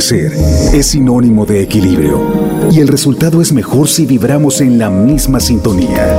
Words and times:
Crecer 0.00 0.32
es 0.72 0.86
sinónimo 0.86 1.44
de 1.44 1.60
equilibrio 1.60 2.22
y 2.72 2.80
el 2.80 2.88
resultado 2.88 3.42
es 3.42 3.52
mejor 3.52 3.86
si 3.86 4.06
vibramos 4.06 4.62
en 4.62 4.78
la 4.78 4.88
misma 4.88 5.40
sintonía. 5.40 6.18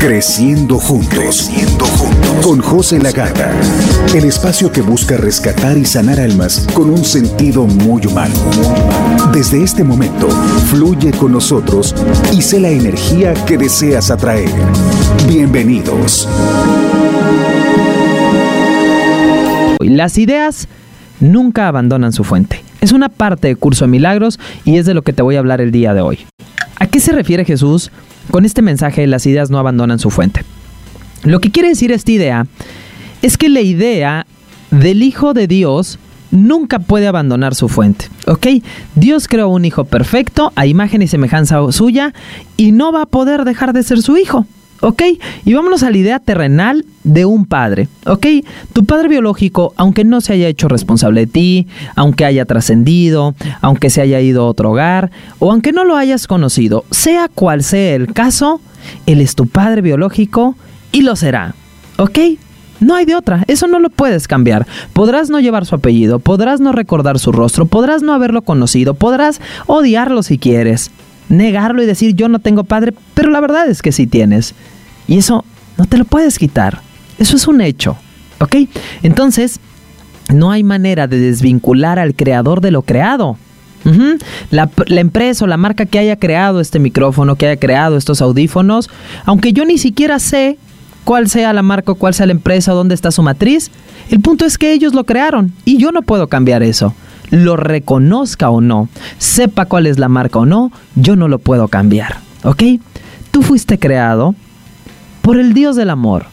Creciendo 0.00 0.76
juntos. 0.80 1.16
Creciendo 1.16 1.84
juntos. 1.84 2.44
Con 2.44 2.60
José 2.60 2.98
Lagarda. 2.98 3.52
El 4.12 4.24
espacio 4.24 4.72
que 4.72 4.82
busca 4.82 5.16
rescatar 5.18 5.78
y 5.78 5.84
sanar 5.84 6.18
almas 6.18 6.66
con 6.74 6.90
un 6.90 7.04
sentido 7.04 7.64
muy 7.64 8.04
humano. 8.06 8.34
Desde 9.32 9.62
este 9.62 9.84
momento, 9.84 10.28
fluye 10.72 11.12
con 11.12 11.30
nosotros 11.30 11.94
y 12.32 12.42
sé 12.42 12.58
la 12.58 12.70
energía 12.70 13.34
que 13.46 13.56
deseas 13.56 14.10
atraer. 14.10 14.50
Bienvenidos. 15.28 16.28
Las 19.78 20.18
ideas 20.18 20.66
nunca 21.20 21.68
abandonan 21.68 22.12
su 22.12 22.24
fuente. 22.24 22.71
Es 22.82 22.90
una 22.90 23.08
parte 23.08 23.46
de 23.46 23.54
Curso 23.54 23.84
de 23.84 23.92
Milagros 23.92 24.40
y 24.64 24.76
es 24.76 24.86
de 24.86 24.92
lo 24.92 25.02
que 25.02 25.12
te 25.12 25.22
voy 25.22 25.36
a 25.36 25.38
hablar 25.38 25.60
el 25.60 25.70
día 25.70 25.94
de 25.94 26.00
hoy. 26.00 26.18
¿A 26.80 26.88
qué 26.88 26.98
se 26.98 27.12
refiere 27.12 27.44
Jesús 27.44 27.92
con 28.32 28.44
este 28.44 28.60
mensaje 28.60 29.02
de 29.02 29.06
las 29.06 29.24
ideas 29.24 29.50
no 29.50 29.60
abandonan 29.60 30.00
su 30.00 30.10
fuente? 30.10 30.44
Lo 31.22 31.40
que 31.40 31.52
quiere 31.52 31.68
decir 31.68 31.92
esta 31.92 32.10
idea 32.10 32.46
es 33.22 33.38
que 33.38 33.48
la 33.48 33.60
idea 33.60 34.26
del 34.72 35.04
Hijo 35.04 35.32
de 35.32 35.46
Dios 35.46 36.00
nunca 36.32 36.80
puede 36.80 37.06
abandonar 37.06 37.54
su 37.54 37.68
fuente, 37.68 38.08
¿ok? 38.26 38.48
Dios 38.96 39.28
creó 39.28 39.48
un 39.48 39.64
hijo 39.64 39.84
perfecto 39.84 40.52
a 40.56 40.66
imagen 40.66 41.02
y 41.02 41.06
semejanza 41.06 41.60
suya 41.70 42.12
y 42.56 42.72
no 42.72 42.90
va 42.90 43.02
a 43.02 43.06
poder 43.06 43.44
dejar 43.44 43.74
de 43.74 43.84
ser 43.84 44.02
su 44.02 44.16
hijo. 44.16 44.44
¿Ok? 44.82 45.00
Y 45.44 45.54
vámonos 45.54 45.84
a 45.84 45.90
la 45.90 45.96
idea 45.96 46.18
terrenal 46.18 46.84
de 47.04 47.24
un 47.24 47.46
padre. 47.46 47.86
¿Ok? 48.04 48.26
Tu 48.72 48.84
padre 48.84 49.06
biológico, 49.06 49.72
aunque 49.76 50.02
no 50.02 50.20
se 50.20 50.32
haya 50.32 50.48
hecho 50.48 50.66
responsable 50.66 51.20
de 51.20 51.26
ti, 51.28 51.68
aunque 51.94 52.24
haya 52.24 52.46
trascendido, 52.46 53.36
aunque 53.60 53.90
se 53.90 54.00
haya 54.00 54.20
ido 54.20 54.42
a 54.42 54.46
otro 54.46 54.72
hogar, 54.72 55.12
o 55.38 55.52
aunque 55.52 55.70
no 55.70 55.84
lo 55.84 55.96
hayas 55.96 56.26
conocido, 56.26 56.84
sea 56.90 57.28
cual 57.28 57.62
sea 57.62 57.94
el 57.94 58.12
caso, 58.12 58.60
él 59.06 59.20
es 59.20 59.36
tu 59.36 59.46
padre 59.46 59.82
biológico 59.82 60.56
y 60.90 61.02
lo 61.02 61.14
será. 61.14 61.54
¿Ok? 61.98 62.18
No 62.80 62.96
hay 62.96 63.04
de 63.04 63.14
otra, 63.14 63.44
eso 63.46 63.68
no 63.68 63.78
lo 63.78 63.88
puedes 63.88 64.26
cambiar. 64.26 64.66
Podrás 64.92 65.30
no 65.30 65.38
llevar 65.38 65.64
su 65.64 65.76
apellido, 65.76 66.18
podrás 66.18 66.60
no 66.60 66.72
recordar 66.72 67.20
su 67.20 67.30
rostro, 67.30 67.66
podrás 67.66 68.02
no 68.02 68.12
haberlo 68.14 68.42
conocido, 68.42 68.94
podrás 68.94 69.40
odiarlo 69.68 70.24
si 70.24 70.38
quieres, 70.38 70.90
negarlo 71.28 71.84
y 71.84 71.86
decir 71.86 72.16
yo 72.16 72.28
no 72.28 72.40
tengo 72.40 72.64
padre, 72.64 72.92
pero 73.14 73.30
la 73.30 73.40
verdad 73.40 73.68
es 73.68 73.80
que 73.82 73.92
sí 73.92 74.08
tienes. 74.08 74.56
Y 75.06 75.18
eso 75.18 75.44
no 75.76 75.86
te 75.86 75.98
lo 75.98 76.04
puedes 76.04 76.38
quitar. 76.38 76.80
Eso 77.18 77.36
es 77.36 77.46
un 77.46 77.60
hecho. 77.60 77.96
¿Ok? 78.40 78.56
Entonces, 79.02 79.60
no 80.32 80.50
hay 80.50 80.62
manera 80.62 81.06
de 81.06 81.18
desvincular 81.18 81.98
al 81.98 82.14
creador 82.14 82.60
de 82.60 82.70
lo 82.70 82.82
creado. 82.82 83.36
la, 84.50 84.70
empresa 84.88 85.44
o 85.44 85.48
la 85.48 85.56
marca 85.56 85.86
que 85.86 85.98
haya 85.98 86.16
creado 86.16 86.60
este 86.60 86.78
micrófono, 86.78 87.36
que 87.36 87.46
haya 87.46 87.60
creado 87.60 87.96
estos 87.96 88.22
audífonos, 88.22 88.88
aunque 89.24 89.52
yo 89.52 89.64
ni 89.64 89.78
siquiera 89.78 90.18
sé 90.18 90.56
cuál 91.04 91.28
sea 91.28 91.52
la 91.52 91.62
marca 91.62 91.92
o 91.92 91.96
cuál 91.96 92.14
sea 92.14 92.26
la 92.26 92.32
empresa 92.32 92.72
o 92.72 92.76
dónde 92.76 92.94
está 92.94 93.10
su 93.10 93.22
matriz, 93.22 93.70
el 94.10 94.20
punto 94.20 94.44
es 94.44 94.56
que 94.56 94.72
ellos 94.72 94.94
lo 94.94 95.04
crearon 95.04 95.52
y 95.64 95.78
yo 95.78 95.90
no 95.90 96.02
puedo 96.02 96.28
cambiar 96.28 96.62
eso. 96.62 96.94
Lo 97.30 97.56
reconozca 97.56 98.50
o 98.50 98.60
no, 98.60 98.88
sepa 99.18 99.64
cuál 99.64 99.86
es 99.86 99.98
la 99.98 100.08
marca 100.08 100.38
o 100.38 100.46
no, 100.46 100.70
yo 100.94 101.16
no 101.16 101.28
lo 101.28 101.38
puedo 101.38 101.68
cambiar. 101.68 102.18
¿Ok? 102.44 102.62
Tú 103.30 103.42
fuiste 103.42 103.78
creado 103.78 104.34
por 105.22 105.38
el 105.38 105.54
Dios 105.54 105.76
del 105.76 105.90
amor, 105.90 106.26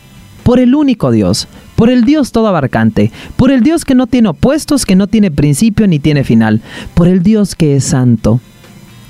por 0.43 0.59
el 0.59 0.75
único 0.75 1.11
Dios, 1.11 1.47
por 1.75 1.89
el 1.89 2.03
Dios 2.03 2.31
todo 2.31 2.47
abarcante, 2.47 3.11
por 3.37 3.51
el 3.51 3.61
Dios 3.61 3.85
que 3.85 3.95
no 3.95 4.07
tiene 4.07 4.29
opuestos, 4.29 4.85
que 4.85 4.95
no 4.95 5.07
tiene 5.07 5.31
principio 5.31 5.87
ni 5.87 5.99
tiene 5.99 6.23
final, 6.23 6.61
por 6.93 7.07
el 7.07 7.23
Dios 7.23 7.55
que 7.55 7.77
es 7.77 7.85
santo. 7.85 8.41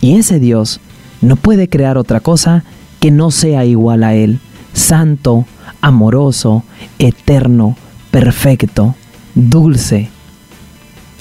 Y 0.02 0.16
ese 0.16 0.40
Dios 0.40 0.80
no 1.22 1.36
puede 1.36 1.68
crear 1.68 1.98
otra 1.98 2.20
cosa 2.20 2.64
que 3.00 3.10
no 3.10 3.32
sea 3.32 3.66
igual 3.66 4.04
a 4.04 4.14
Él, 4.14 4.40
santo, 4.74 5.46
amoroso, 5.82 6.64
eterno, 7.00 7.76
perfecto, 8.12 8.96
dulce, 9.34 10.10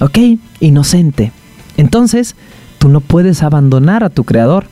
¿ok? 0.00 0.19
Inocente. 0.60 1.32
Entonces, 1.76 2.34
tú 2.78 2.88
no 2.88 3.00
puedes 3.00 3.42
abandonar 3.42 4.02
a 4.02 4.10
tu 4.10 4.25
Creador, 4.25 4.66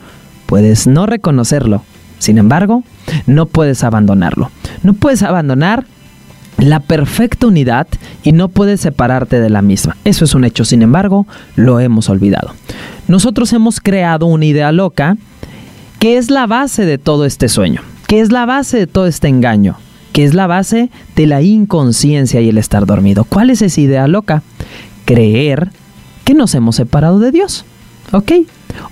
puedes 0.45 0.87
no 0.87 1.05
reconocerlo, 1.05 1.83
sin 2.19 2.37
embargo, 2.37 2.83
no 3.25 3.45
puedes 3.45 3.83
abandonarlo. 3.83 4.51
No 4.83 4.93
puedes 4.93 5.23
abandonar 5.23 5.85
la 6.57 6.79
perfecta 6.79 7.47
unidad 7.47 7.87
y 8.23 8.31
no 8.31 8.49
puedes 8.49 8.81
separarte 8.81 9.39
de 9.39 9.49
la 9.49 9.61
misma. 9.61 9.95
Eso 10.03 10.25
es 10.25 10.33
un 10.33 10.43
hecho, 10.43 10.65
sin 10.65 10.81
embargo, 10.81 11.27
lo 11.55 11.79
hemos 11.79 12.09
olvidado. 12.09 12.53
Nosotros 13.07 13.53
hemos 13.53 13.79
creado 13.79 14.25
una 14.25 14.45
idea 14.45 14.71
loca 14.71 15.17
que 15.99 16.17
es 16.17 16.29
la 16.29 16.47
base 16.47 16.85
de 16.85 16.97
todo 16.97 17.25
este 17.25 17.49
sueño, 17.49 17.81
que 18.07 18.21
es 18.21 18.31
la 18.31 18.45
base 18.45 18.77
de 18.77 18.87
todo 18.87 19.07
este 19.07 19.27
engaño, 19.27 19.77
que 20.13 20.23
es 20.23 20.33
la 20.33 20.47
base 20.47 20.89
de 21.15 21.27
la 21.27 21.41
inconsciencia 21.41 22.41
y 22.41 22.49
el 22.49 22.57
estar 22.57 22.85
dormido. 22.85 23.23
¿Cuál 23.23 23.49
es 23.49 23.61
esa 23.61 23.81
idea 23.81 24.07
loca? 24.07 24.43
Creer 25.05 25.69
que 26.23 26.33
nos 26.33 26.53
hemos 26.55 26.75
separado 26.75 27.19
de 27.19 27.31
Dios, 27.31 27.65
¿ok? 28.11 28.31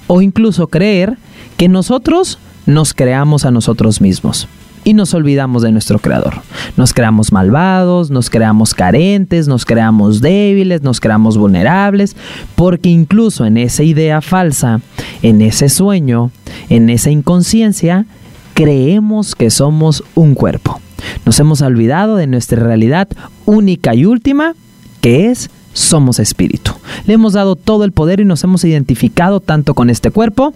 O 0.08 0.22
incluso 0.22 0.68
creer 0.68 1.18
que 1.58 1.68
nosotros 1.68 2.40
nos 2.66 2.94
creamos 2.94 3.46
a 3.46 3.52
nosotros 3.52 4.02
mismos 4.02 4.48
y 4.86 4.94
nos 4.94 5.14
olvidamos 5.14 5.64
de 5.64 5.72
nuestro 5.72 6.00
creador. 6.00 6.36
Nos 6.78 6.94
creamos 6.94 7.32
malvados, 7.32 8.12
nos 8.12 8.30
creamos 8.30 8.74
carentes, 8.74 9.48
nos 9.48 9.66
creamos 9.66 10.22
débiles, 10.22 10.84
nos 10.84 11.00
creamos 11.00 11.38
vulnerables, 11.38 12.16
porque 12.56 12.90
incluso 12.90 13.46
en 13.46 13.58
esa 13.58 13.84
idea 13.84 14.22
falsa, 14.22 14.80
en 15.24 15.42
ese 15.42 15.70
sueño, 15.70 16.32
en 16.70 16.90
esa 16.90 17.10
inconsciencia, 17.10 18.06
creemos 18.54 19.36
que 19.36 19.50
somos 19.50 20.04
un 20.14 20.36
cuerpo. 20.36 20.80
Nos 21.26 21.40
hemos 21.40 21.62
olvidado 21.62 22.16
de 22.16 22.28
nuestra 22.28 22.64
realidad 22.64 23.08
única 23.46 23.96
y 23.96 24.06
última, 24.06 24.54
que 25.02 25.32
es 25.32 25.50
somos 25.74 26.20
espíritu. 26.20 26.72
Le 27.06 27.16
hemos 27.16 27.34
dado 27.34 27.56
todo 27.56 27.84
el 27.84 27.92
poder 27.92 28.20
y 28.20 28.26
nos 28.26 28.44
hemos 28.44 28.64
identificado 28.64 29.40
tanto 29.40 29.74
con 29.74 29.90
este 29.90 30.10
cuerpo 30.10 30.54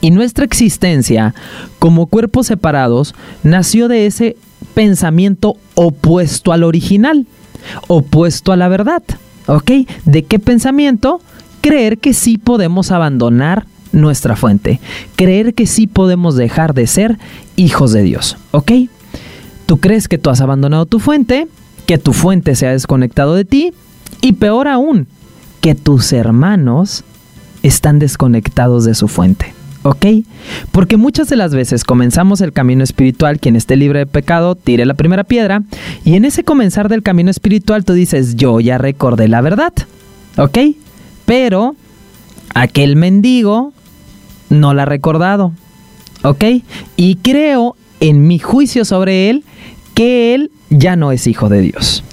y 0.00 0.10
nuestra 0.10 0.44
existencia 0.44 1.34
como 1.78 2.06
cuerpos 2.06 2.46
separados 2.46 3.14
nació 3.42 3.88
de 3.88 4.06
ese 4.06 4.36
pensamiento 4.74 5.56
opuesto 5.74 6.52
al 6.52 6.64
original, 6.64 7.26
opuesto 7.88 8.52
a 8.52 8.56
la 8.56 8.68
verdad. 8.68 9.02
¿Ok? 9.46 9.70
¿De 10.04 10.24
qué 10.24 10.38
pensamiento? 10.38 11.20
Creer 11.60 11.98
que 11.98 12.14
sí 12.14 12.38
podemos 12.38 12.90
abandonar 12.90 13.66
nuestra 13.92 14.36
fuente, 14.36 14.80
creer 15.16 15.54
que 15.54 15.66
sí 15.66 15.86
podemos 15.86 16.36
dejar 16.36 16.74
de 16.74 16.86
ser 16.86 17.18
hijos 17.56 17.92
de 17.92 18.02
Dios. 18.02 18.36
¿Ok? 18.52 18.72
Tú 19.66 19.78
crees 19.78 20.08
que 20.08 20.18
tú 20.18 20.30
has 20.30 20.40
abandonado 20.40 20.86
tu 20.86 21.00
fuente, 21.00 21.48
que 21.86 21.98
tu 21.98 22.12
fuente 22.12 22.54
se 22.54 22.66
ha 22.66 22.72
desconectado 22.72 23.34
de 23.34 23.44
ti 23.44 23.72
y 24.20 24.32
peor 24.34 24.68
aún, 24.68 25.06
que 25.60 25.74
tus 25.74 26.12
hermanos 26.12 27.04
están 27.62 27.98
desconectados 27.98 28.84
de 28.84 28.94
su 28.94 29.08
fuente. 29.08 29.54
¿Ok? 29.82 30.06
Porque 30.72 30.96
muchas 30.98 31.28
de 31.28 31.36
las 31.36 31.54
veces 31.54 31.84
comenzamos 31.84 32.40
el 32.42 32.52
camino 32.52 32.84
espiritual, 32.84 33.40
quien 33.40 33.56
esté 33.56 33.76
libre 33.76 34.00
de 34.00 34.06
pecado, 34.06 34.54
tire 34.54 34.84
la 34.84 34.94
primera 34.94 35.24
piedra, 35.24 35.62
y 36.04 36.14
en 36.14 36.24
ese 36.24 36.44
comenzar 36.44 36.88
del 36.88 37.02
camino 37.02 37.30
espiritual 37.30 37.84
tú 37.84 37.94
dices, 37.94 38.36
yo 38.36 38.60
ya 38.60 38.76
recordé 38.76 39.28
la 39.28 39.40
verdad, 39.40 39.72
¿ok? 40.36 40.58
Pero 41.24 41.76
aquel 42.54 42.96
mendigo 42.96 43.72
no 44.50 44.74
la 44.74 44.82
ha 44.82 44.86
recordado, 44.86 45.52
¿ok? 46.24 46.44
Y 46.96 47.16
creo 47.16 47.76
en 48.00 48.26
mi 48.26 48.38
juicio 48.38 48.84
sobre 48.84 49.30
él 49.30 49.44
que 49.94 50.34
él 50.34 50.50
ya 50.68 50.94
no 50.96 51.10
es 51.10 51.26
hijo 51.26 51.48
de 51.48 51.60
Dios 51.62 52.04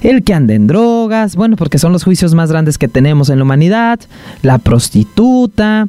el 0.00 0.22
que 0.22 0.34
anda 0.34 0.54
en 0.54 0.66
drogas, 0.66 1.36
bueno, 1.36 1.56
porque 1.56 1.78
son 1.78 1.92
los 1.92 2.04
juicios 2.04 2.34
más 2.34 2.50
grandes 2.50 2.78
que 2.78 2.88
tenemos 2.88 3.30
en 3.30 3.38
la 3.38 3.44
humanidad, 3.44 3.98
la 4.42 4.58
prostituta, 4.58 5.88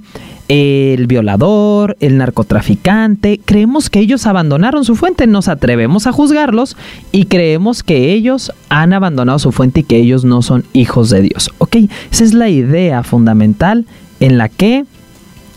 el 0.50 1.06
violador, 1.06 1.96
el 2.00 2.18
narcotraficante, 2.18 3.40
creemos 3.46 3.92
que 3.92 4.00
ellos 4.00 4.26
abandonaron 4.26 4.84
su 4.84 4.96
fuente, 4.96 5.28
nos 5.28 5.48
atrevemos 5.48 6.08
a 6.08 6.12
juzgarlos 6.12 6.76
y 7.12 7.26
creemos 7.26 7.84
que 7.84 8.12
ellos 8.12 8.52
han 8.68 8.92
abandonado 8.94 9.38
su 9.38 9.52
fuente 9.52 9.82
y 9.82 9.84
que 9.84 9.98
ellos 9.98 10.26
no 10.26 10.42
son 10.42 10.66
hijos 10.74 11.12
de 11.12 11.22
Dios. 11.22 11.52
Ok, 11.60 11.78
esa 12.12 12.24
es 12.24 12.34
la 12.34 12.50
idea 12.50 13.04
fundamental 13.04 13.86
en 14.20 14.40
la 14.40 14.50
que 14.50 14.86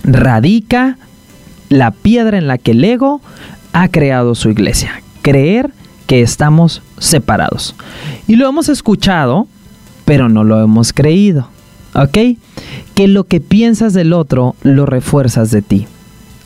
radica 0.05 0.99
la 1.71 1.91
piedra 1.91 2.37
en 2.37 2.47
la 2.47 2.59
que 2.59 2.73
el 2.73 2.85
ego 2.85 3.23
ha 3.73 3.89
creado 3.89 4.35
su 4.35 4.51
iglesia. 4.51 5.03
Creer 5.23 5.71
que 6.07 6.21
estamos 6.21 6.83
separados. 6.99 7.75
Y 8.27 8.37
lo 8.37 8.47
hemos 8.47 8.69
escuchado, 8.69 9.47
pero 10.05 10.29
no 10.29 10.45
lo 10.45 10.63
hemos 10.63 10.93
creído. 10.93 11.49
¿Ok? 11.95 12.39
Que 12.95 13.09
lo 13.09 13.25
que 13.25 13.41
piensas 13.41 13.93
del 13.93 14.13
otro 14.13 14.55
lo 14.63 14.87
refuerzas 14.87 15.51
de 15.51 15.63
ti. 15.63 15.87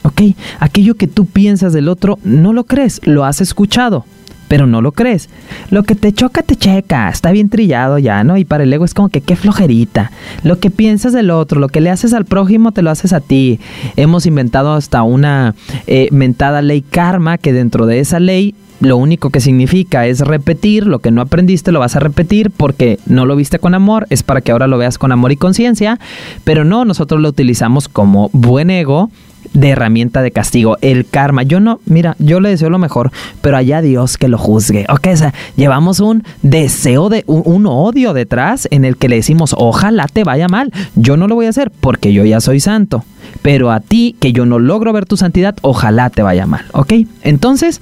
¿Ok? 0.02 0.22
Aquello 0.60 0.94
que 0.94 1.08
tú 1.08 1.26
piensas 1.26 1.72
del 1.72 1.88
otro 1.88 2.18
no 2.22 2.52
lo 2.52 2.64
crees, 2.64 3.00
lo 3.04 3.24
has 3.24 3.40
escuchado, 3.40 4.04
pero 4.48 4.66
no 4.66 4.80
lo 4.80 4.92
crees. 4.92 5.28
Lo 5.70 5.82
que 5.82 5.94
te 5.94 6.12
choca, 6.12 6.42
te 6.42 6.56
checa. 6.56 7.08
Está 7.08 7.32
bien 7.32 7.48
trillado 7.48 7.98
ya, 7.98 8.22
¿no? 8.22 8.36
Y 8.36 8.44
para 8.44 8.64
el 8.64 8.72
ego 8.72 8.84
es 8.84 8.94
como 8.94 9.08
que 9.08 9.20
qué 9.20 9.36
flojerita. 9.36 10.12
Lo 10.42 10.58
que 10.58 10.70
piensas 10.70 11.12
del 11.12 11.30
otro, 11.30 11.60
lo 11.60 11.68
que 11.68 11.80
le 11.80 11.90
haces 11.90 12.12
al 12.12 12.24
prójimo, 12.24 12.72
te 12.72 12.82
lo 12.82 12.90
haces 12.90 13.12
a 13.12 13.20
ti. 13.20 13.58
Hemos 13.96 14.26
inventado 14.26 14.74
hasta 14.74 15.02
una 15.02 15.54
eh, 15.86 16.08
mentada 16.12 16.62
ley 16.62 16.82
karma 16.82 17.38
que 17.38 17.52
dentro 17.52 17.86
de 17.86 18.00
esa 18.00 18.20
ley 18.20 18.54
lo 18.80 18.96
único 18.96 19.30
que 19.30 19.40
significa 19.40 20.06
es 20.06 20.20
repetir 20.20 20.86
lo 20.86 20.98
que 20.98 21.10
no 21.10 21.22
aprendiste, 21.22 21.72
lo 21.72 21.80
vas 21.80 21.96
a 21.96 22.00
repetir 22.00 22.50
porque 22.50 22.98
no 23.06 23.26
lo 23.26 23.36
viste 23.36 23.58
con 23.58 23.74
amor, 23.74 24.06
es 24.10 24.22
para 24.22 24.40
que 24.40 24.52
ahora 24.52 24.66
lo 24.66 24.78
veas 24.78 24.98
con 24.98 25.12
amor 25.12 25.32
y 25.32 25.36
conciencia, 25.36 25.98
pero 26.44 26.64
no, 26.64 26.84
nosotros 26.84 27.20
lo 27.20 27.28
utilizamos 27.28 27.88
como 27.88 28.30
buen 28.32 28.70
ego 28.70 29.10
de 29.52 29.70
herramienta 29.70 30.22
de 30.22 30.30
castigo, 30.30 30.76
el 30.80 31.06
karma. 31.06 31.42
Yo 31.42 31.60
no, 31.60 31.80
mira, 31.86 32.16
yo 32.18 32.40
le 32.40 32.50
deseo 32.50 32.70
lo 32.70 32.78
mejor, 32.78 33.10
pero 33.40 33.56
allá 33.56 33.80
Dios 33.80 34.16
que 34.18 34.28
lo 34.28 34.38
juzgue. 34.38 34.86
Ok, 34.88 35.08
o 35.12 35.16
sea, 35.16 35.34
llevamos 35.56 36.00
un 36.00 36.24
deseo 36.42 37.08
de 37.08 37.24
un, 37.26 37.66
odio 37.66 38.12
detrás 38.12 38.68
en 38.70 38.84
el 38.84 38.96
que 38.96 39.08
le 39.08 39.16
decimos, 39.16 39.54
ojalá 39.56 40.06
te 40.08 40.24
vaya 40.24 40.48
mal. 40.48 40.72
Yo 40.94 41.16
no 41.16 41.26
lo 41.26 41.34
voy 41.34 41.46
a 41.46 41.50
hacer 41.50 41.70
porque 41.70 42.12
yo 42.12 42.24
ya 42.24 42.40
soy 42.40 42.60
santo, 42.60 43.04
pero 43.42 43.70
a 43.70 43.80
ti 43.80 44.16
que 44.20 44.32
yo 44.32 44.46
no 44.46 44.58
logro 44.58 44.92
ver 44.92 45.06
tu 45.06 45.16
santidad, 45.16 45.56
ojalá 45.62 46.10
te 46.10 46.22
vaya 46.22 46.46
mal. 46.46 46.64
Ok, 46.72 46.92
entonces. 47.22 47.80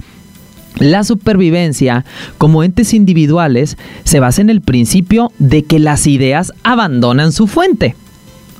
La 0.77 1.03
supervivencia 1.03 2.05
como 2.37 2.63
entes 2.63 2.93
individuales 2.93 3.77
se 4.03 4.19
basa 4.19 4.41
en 4.41 4.49
el 4.49 4.61
principio 4.61 5.31
de 5.39 5.63
que 5.63 5.79
las 5.79 6.07
ideas 6.07 6.53
abandonan 6.63 7.31
su 7.31 7.47
fuente. 7.47 7.95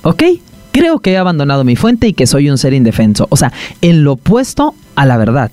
¿Ok? 0.03 0.23
creo 0.75 0.99
que 0.99 1.13
he 1.13 1.17
abandonado 1.17 1.63
mi 1.63 1.77
fuente 1.77 2.05
y 2.05 2.13
que 2.13 2.27
soy 2.27 2.49
un 2.49 2.57
ser 2.57 2.73
indefenso. 2.73 3.27
O 3.29 3.37
sea, 3.37 3.53
en 3.79 4.03
lo 4.03 4.13
opuesto 4.13 4.75
a 4.95 5.05
la 5.05 5.15
verdad. 5.15 5.49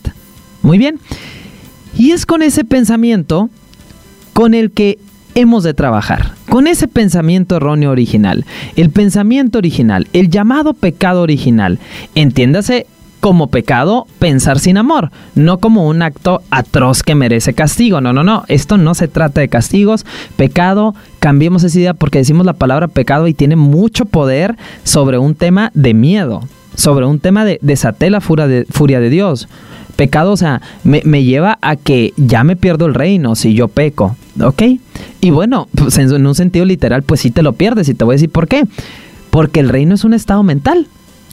Muy 0.62 0.78
bien. 0.78 0.98
Y 1.96 2.10
es 2.10 2.26
con 2.26 2.42
ese 2.42 2.64
pensamiento 2.64 3.48
con 4.32 4.52
el 4.52 4.72
que 4.72 4.98
hemos 5.36 5.62
de 5.62 5.74
trabajar. 5.74 6.34
Con 6.48 6.66
ese 6.66 6.88
pensamiento 6.88 7.54
erróneo 7.54 7.92
original. 7.92 8.44
El 8.74 8.90
pensamiento 8.90 9.58
original, 9.58 10.08
el 10.12 10.28
llamado 10.28 10.74
pecado 10.74 11.22
original. 11.22 11.78
Entiéndase 12.16 12.88
como 13.22 13.46
pecado 13.46 14.08
pensar 14.18 14.58
sin 14.58 14.76
amor, 14.76 15.12
no 15.36 15.58
como 15.58 15.86
un 15.86 16.02
acto 16.02 16.42
atroz 16.50 17.04
que 17.04 17.14
merece 17.14 17.54
castigo. 17.54 18.00
No, 18.00 18.12
no, 18.12 18.24
no. 18.24 18.42
Esto 18.48 18.78
no 18.78 18.96
se 18.96 19.06
trata 19.06 19.40
de 19.40 19.48
castigos. 19.48 20.04
Pecado, 20.34 20.96
cambiemos 21.20 21.62
esa 21.62 21.78
idea 21.78 21.94
porque 21.94 22.18
decimos 22.18 22.44
la 22.44 22.54
palabra 22.54 22.88
pecado 22.88 23.28
y 23.28 23.32
tiene 23.32 23.54
mucho 23.54 24.06
poder 24.06 24.56
sobre 24.82 25.18
un 25.18 25.36
tema 25.36 25.70
de 25.72 25.94
miedo, 25.94 26.42
sobre 26.74 27.06
un 27.06 27.20
tema 27.20 27.44
de 27.44 27.60
desaté 27.62 28.10
la 28.10 28.20
furia 28.20 28.48
de, 28.48 29.08
Dios. 29.08 29.46
Pecado, 29.94 30.32
o 30.32 30.36
sea, 30.36 30.60
me, 30.82 31.00
me, 31.04 31.22
lleva 31.22 31.60
a 31.62 31.76
que 31.76 32.14
ya 32.16 32.42
me 32.42 32.56
pierdo 32.56 32.86
el 32.86 32.94
reino 32.94 33.36
si 33.36 33.54
yo 33.54 33.68
peco, 33.68 34.16
¿ok? 34.42 34.62
Y 35.20 35.30
bueno, 35.30 35.68
pues 35.76 35.96
en 35.98 36.26
un 36.26 36.34
sentido 36.34 36.64
literal, 36.64 37.04
pues 37.04 37.20
sí 37.20 37.30
te 37.30 37.42
lo 37.42 37.52
pierdes 37.52 37.88
y 37.88 37.94
te 37.94 38.04
voy 38.04 38.14
a 38.14 38.16
decir 38.16 38.30
por 38.30 38.48
qué. 38.48 38.64
Porque 39.30 39.60
el 39.60 39.68
reino 39.68 39.94
es 39.94 40.02
un 40.02 40.12
estado 40.12 40.42
mental. 40.42 40.88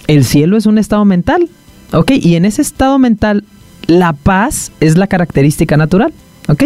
El 0.05 0.23
cielo 0.23 0.55
es 0.55 0.67
un 0.67 0.77
estado 0.77 1.03
mental. 1.03 1.49
¿Ok? 1.93 2.11
Y 2.21 2.35
en 2.35 2.45
ese 2.45 2.61
estado 2.61 2.99
mental, 2.99 3.43
la 3.87 4.13
paz 4.13 4.71
es 4.79 4.97
la 4.97 5.07
característica 5.07 5.77
natural. 5.77 6.13
¿Ok? 6.47 6.63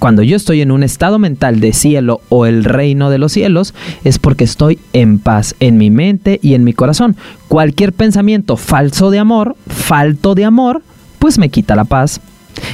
Cuando 0.00 0.22
yo 0.22 0.36
estoy 0.36 0.60
en 0.60 0.72
un 0.72 0.82
estado 0.82 1.18
mental 1.18 1.60
de 1.60 1.72
cielo 1.72 2.20
o 2.30 2.46
el 2.46 2.64
reino 2.64 3.10
de 3.10 3.18
los 3.18 3.32
cielos, 3.32 3.74
es 4.02 4.18
porque 4.18 4.44
estoy 4.44 4.80
en 4.92 5.20
paz 5.20 5.54
en 5.60 5.78
mi 5.78 5.90
mente 5.90 6.40
y 6.42 6.54
en 6.54 6.64
mi 6.64 6.72
corazón. 6.72 7.16
Cualquier 7.46 7.92
pensamiento 7.92 8.56
falso 8.56 9.10
de 9.10 9.20
amor, 9.20 9.56
falto 9.68 10.34
de 10.34 10.44
amor, 10.44 10.82
pues 11.20 11.38
me 11.38 11.48
quita 11.48 11.76
la 11.76 11.84
paz. 11.84 12.20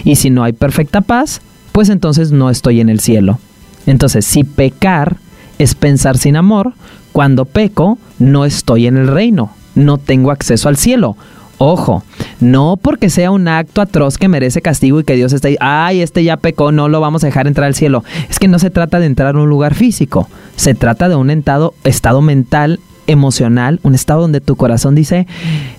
Y 0.05 0.17
si 0.17 0.31
no 0.31 0.45
hay 0.45 0.55
perfecta 0.55 1.03
paz, 1.03 1.43
pues 1.73 1.91
entonces 1.91 2.33
no 2.33 2.49
estoy 2.49 2.81
en 2.81 2.89
el 2.89 3.01
cielo. 3.01 3.39
Entonces, 3.87 4.25
si 4.25 4.43
pecar 4.43 5.17
es 5.59 5.75
pensar 5.75 6.17
sin 6.17 6.37
amor, 6.37 6.73
cuando 7.13 7.45
peco, 7.45 7.99
no 8.19 8.45
estoy 8.45 8.87
en 8.87 8.97
el 8.97 9.09
reino, 9.09 9.51
no 9.75 9.99
tengo 9.99 10.31
acceso 10.31 10.69
al 10.69 10.77
cielo 10.77 11.17
Ojo, 11.59 12.03
no 12.41 12.77
porque 12.77 13.09
sea 13.09 13.31
un 13.31 13.49
acto 13.49 13.81
atroz 13.81 14.19
que 14.19 14.29
merece 14.29 14.61
castigo 14.61 15.01
y 15.01 15.05
que 15.05 15.15
Dios 15.15 15.33
esté, 15.33 15.57
ay, 15.61 16.03
este 16.03 16.23
ya 16.23 16.37
pecó, 16.37 16.71
no 16.71 16.89
lo 16.89 17.01
vamos 17.01 17.25
a 17.25 17.29
dejar 17.29 17.47
entrar 17.47 17.67
al 17.67 17.75
cielo. 17.75 18.05
Es 18.29 18.39
que 18.39 18.49
no 18.49 18.59
se 18.59 18.71
trata 18.71 19.01
de 19.01 19.07
entrar 19.07 19.35
a 19.35 19.39
un 19.39 19.49
lugar 19.49 19.75
físico, 19.75 20.29
se 20.57 20.75
trata 20.75 21.09
de 21.09 21.17
un 21.17 21.31
estado, 21.31 21.75
estado 21.85 22.21
mental 22.21 22.79
emocional, 23.07 23.81
un 23.83 23.95
estado 23.95 24.23
donde 24.23 24.41
tu 24.41 24.57
corazón 24.57 24.95
dice, 24.95 25.27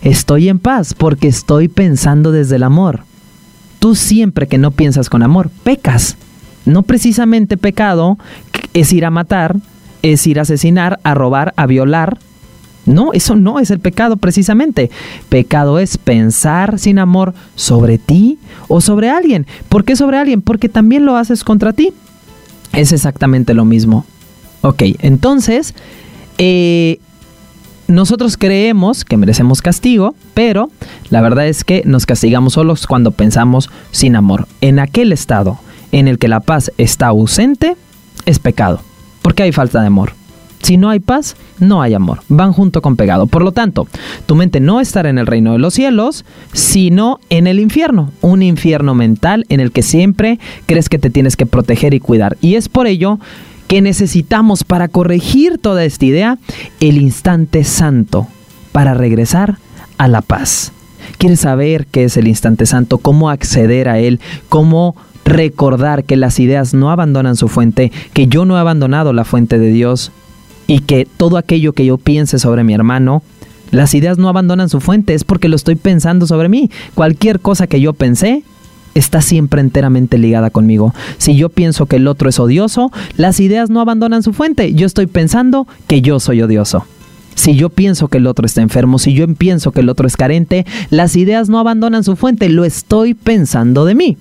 estoy 0.02 0.50
en 0.50 0.60
paz 0.60 0.94
porque 0.96 1.28
estoy 1.28 1.68
pensando 1.68 2.32
desde 2.32 2.56
el 2.56 2.64
amor. 2.64 3.02
Tú 3.80 3.96
siempre 3.96 4.48
que 4.48 4.58
no 4.58 4.72
piensas 4.72 5.10
con 5.10 5.22
amor, 5.22 5.52
pecas. 5.64 6.18
No 6.66 6.84
precisamente 6.84 7.56
pecado 7.56 8.18
es 8.74 8.92
ir 8.92 9.06
a 9.06 9.12
matar, 9.12 9.56
es 10.02 10.26
ir 10.26 10.40
a 10.40 10.42
asesinar, 10.42 11.00
a 11.04 11.14
robar, 11.14 11.54
a 11.56 11.66
violar, 11.66 12.18
no, 12.88 13.14
eso 13.14 13.36
no 13.36 13.60
es 13.60 13.70
el 13.72 13.80
pecado 13.80 14.18
precisamente. 14.18 14.90
Pecado 15.30 15.80
es 15.80 15.98
pensar 15.98 16.80
sin 16.80 17.00
amor 17.00 17.34
sobre 17.56 17.98
ti 17.98 18.40
o 18.68 18.82
sobre 18.82 19.10
alguien. 19.10 19.46
¿Por 19.70 19.84
qué 19.84 19.96
sobre 19.96 20.18
alguien? 20.18 20.42
Porque 20.42 20.70
también 20.70 21.06
lo 21.06 21.16
haces 21.16 21.44
contra 21.44 21.74
ti. 21.74 21.94
Es 22.74 22.92
exactamente 22.92 23.54
lo 23.54 23.66
mismo. 23.66 24.06
Ok, 24.62 24.84
entonces, 25.00 25.74
eh, 26.38 27.00
nosotros 27.88 28.38
creemos 28.38 29.06
que 29.06 29.18
merecemos 29.18 29.62
castigo, 29.62 30.16
pero 30.34 30.70
la 31.10 31.22
verdad 31.22 31.48
es 31.48 31.64
que 31.64 31.84
nos 31.86 32.06
castigamos 32.06 32.54
solos 32.54 32.88
cuando 32.88 33.12
pensamos 33.12 33.70
sin 33.92 34.16
amor. 34.16 34.48
En 34.62 34.80
aquel 34.80 35.12
estado 35.14 35.60
en 35.92 36.08
el 36.08 36.20
que 36.20 36.28
la 36.28 36.42
paz 36.42 36.72
está 36.78 37.08
ausente, 37.08 37.78
es 38.26 38.40
pecado, 38.40 38.82
porque 39.22 39.44
hay 39.44 39.52
falta 39.52 39.80
de 39.80 39.88
amor. 39.88 40.14
Si 40.62 40.78
no 40.78 40.90
hay 40.90 41.00
paz, 41.00 41.36
no 41.60 41.82
hay 41.82 41.94
amor. 41.94 42.20
Van 42.30 42.52
junto 42.52 42.82
con 42.82 42.96
pegado. 42.96 43.28
Por 43.28 43.44
lo 43.44 43.52
tanto, 43.52 43.88
tu 44.26 44.36
mente 44.36 44.60
no 44.60 44.80
estará 44.80 45.10
en 45.10 45.18
el 45.18 45.28
reino 45.28 45.54
de 45.54 45.60
los 45.60 45.74
cielos, 45.74 46.26
sino 46.54 47.20
en 47.30 47.48
el 47.48 47.60
infierno. 47.60 48.12
Un 48.22 48.44
infierno 48.44 48.96
mental 48.96 49.46
en 49.50 49.60
el 49.60 49.72
que 49.72 49.84
siempre 49.84 50.40
crees 50.66 50.90
que 50.90 51.00
te 51.00 51.10
tienes 51.10 51.36
que 51.36 51.46
proteger 51.46 51.94
y 51.94 52.00
cuidar. 52.00 52.38
Y 52.42 52.56
es 52.56 52.70
por 52.70 52.88
ello 52.88 53.20
que 53.68 53.82
necesitamos 53.82 54.64
para 54.64 54.88
corregir 54.88 55.58
toda 55.58 55.84
esta 55.84 56.06
idea 56.06 56.38
el 56.80 56.98
instante 56.98 57.64
santo 57.64 58.28
para 58.72 58.94
regresar 58.94 59.58
a 59.98 60.08
la 60.08 60.22
paz. 60.22 60.72
¿Quieres 61.18 61.42
saber 61.42 61.88
qué 61.88 62.06
es 62.06 62.18
el 62.18 62.28
instante 62.28 62.66
santo? 62.66 62.98
¿Cómo 62.98 63.30
acceder 63.30 63.90
a 63.90 64.00
él? 64.00 64.20
¿Cómo 64.50 64.96
recordar 65.26 66.04
que 66.04 66.16
las 66.16 66.40
ideas 66.40 66.74
no 66.74 66.92
abandonan 66.92 67.36
su 67.36 67.48
fuente? 67.48 67.92
Que 68.14 68.28
yo 68.28 68.46
no 68.46 68.58
he 68.58 68.60
abandonado 68.60 69.14
la 69.14 69.26
fuente 69.26 69.58
de 69.58 69.70
Dios 69.70 70.12
y 70.68 70.80
que 70.80 71.08
todo 71.18 71.38
aquello 71.38 71.74
que 71.74 71.86
yo 71.86 71.98
piense 71.98 72.38
sobre 72.38 72.64
mi 72.64 72.74
hermano, 72.74 73.24
las 73.72 73.94
ideas 73.96 74.18
no 74.18 74.30
abandonan 74.30 74.70
su 74.70 74.80
fuente, 74.80 75.14
es 75.14 75.24
porque 75.24 75.50
lo 75.50 75.56
estoy 75.56 75.76
pensando 75.76 76.28
sobre 76.28 76.50
mí. 76.50 76.70
Cualquier 76.94 77.40
cosa 77.40 77.68
que 77.68 77.82
yo 77.82 77.94
pensé 77.94 78.44
está 78.94 79.22
siempre 79.22 79.62
enteramente 79.62 80.18
ligada 80.18 80.50
conmigo. 80.50 80.94
Si 81.18 81.36
yo 81.36 81.50
pienso 81.50 81.86
que 81.86 81.98
el 81.98 82.08
otro 82.08 82.30
es 82.30 82.40
odioso, 82.40 82.92
las 83.16 83.40
ideas 83.40 83.70
no 83.70 83.82
abandonan 83.82 84.24
su 84.24 84.34
fuente. 84.34 84.74
Yo 84.74 84.86
estoy 84.86 85.08
pensando 85.08 85.68
que 85.88 86.02
yo 86.02 86.20
soy 86.20 86.42
odioso. 86.42 86.86
Si 87.36 87.56
yo 87.56 87.70
pienso 87.70 88.08
que 88.08 88.18
el 88.18 88.26
otro 88.26 88.46
está 88.48 88.62
enfermo, 88.62 88.98
si 88.98 89.14
yo 89.14 89.28
pienso 89.36 89.72
que 89.72 89.82
el 89.82 89.90
otro 89.90 90.08
es 90.08 90.18
carente, 90.18 90.66
las 90.90 91.16
ideas 91.16 91.50
no 91.50 91.60
abandonan 91.60 92.04
su 92.04 92.16
fuente, 92.16 92.50
lo 92.50 92.66
estoy 92.66 93.14
pensando 93.14 93.86
de 93.86 93.94
mí. 93.94 94.18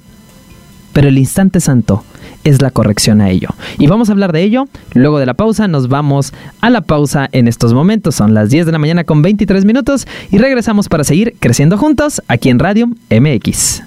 Pero 0.97 1.09
el 1.09 1.19
instante 1.19 1.61
santo 1.61 2.05
es 2.43 2.63
la 2.63 2.71
corrección 2.71 3.21
a 3.21 3.29
ello. 3.29 3.51
Y 3.77 3.87
vamos 3.87 4.09
a 4.09 4.13
hablar 4.13 4.33
de 4.33 4.43
ello 4.43 4.67
luego 4.95 5.19
de 5.19 5.27
la 5.27 5.35
pausa. 5.35 5.69
Nos 5.69 5.89
vamos 5.89 6.33
a 6.63 6.71
la 6.71 6.81
pausa 6.81 7.29
en 7.33 7.49
estos 7.49 7.75
momentos. 7.75 8.15
Son 8.15 8.33
las 8.33 8.49
10 8.49 8.65
de 8.65 8.73
la 8.73 8.79
mañana 8.79 9.05
con 9.05 9.21
23 9.21 9.67
minutos 9.67 10.07
y 10.31 10.39
regresamos 10.39 10.89
para 10.89 11.05
seguir 11.05 11.37
creciendo 11.39 11.77
juntos 11.77 12.23
aquí 12.29 12.49
en 12.49 12.59
Radio 12.59 12.89
MX. 13.11 13.83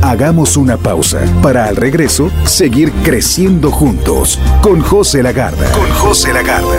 Hagamos 0.00 0.56
una 0.56 0.76
pausa 0.76 1.22
para 1.42 1.64
al 1.64 1.74
regreso 1.74 2.30
seguir 2.44 2.92
creciendo 3.02 3.72
juntos 3.72 4.38
con 4.62 4.80
José 4.80 5.24
Lagarda. 5.24 5.72
Con 5.72 5.90
José 5.90 6.32
Lagarda. 6.32 6.78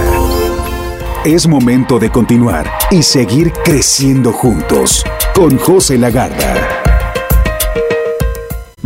Es 1.26 1.50
momento 1.50 2.00
de 2.00 2.12
continuar 2.12 2.72
y 2.92 3.04
seguir 3.04 3.52
creciendo 3.66 4.32
juntos 4.32 5.04
con 5.36 5.58
José 5.58 5.98
Lagarda. 5.98 6.89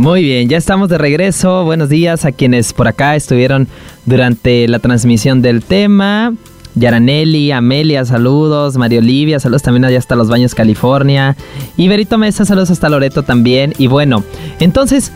Muy 0.04 0.22
bien, 0.22 0.50
ya 0.50 0.58
estamos 0.58 0.90
de 0.90 0.98
regreso. 0.98 1.64
Buenos 1.64 1.88
días 1.88 2.26
a 2.26 2.34
quienes 2.34 2.74
por 2.74 2.90
acá 2.90 3.16
estuvieron 3.16 3.70
durante 4.06 4.68
la 4.68 4.80
transmisión 4.80 5.42
del 5.42 5.64
tema. 5.64 6.34
Yaranelli, 6.76 7.54
Amelia, 7.54 8.04
saludos. 8.04 8.76
Mario 8.76 9.00
Olivia, 9.00 9.40
saludos 9.40 9.62
también 9.62 9.86
allá 9.86 9.98
hasta 9.98 10.18
Los 10.18 10.28
Baños, 10.28 10.56
California. 10.56 11.38
Y 11.78 11.88
Berito 11.88 12.18
Mesa, 12.18 12.44
saludos 12.44 12.70
hasta 12.70 12.90
Loreto 12.90 13.24
también. 13.24 13.74
Y 13.78 13.88
bueno, 13.88 14.26
entonces, 14.60 15.14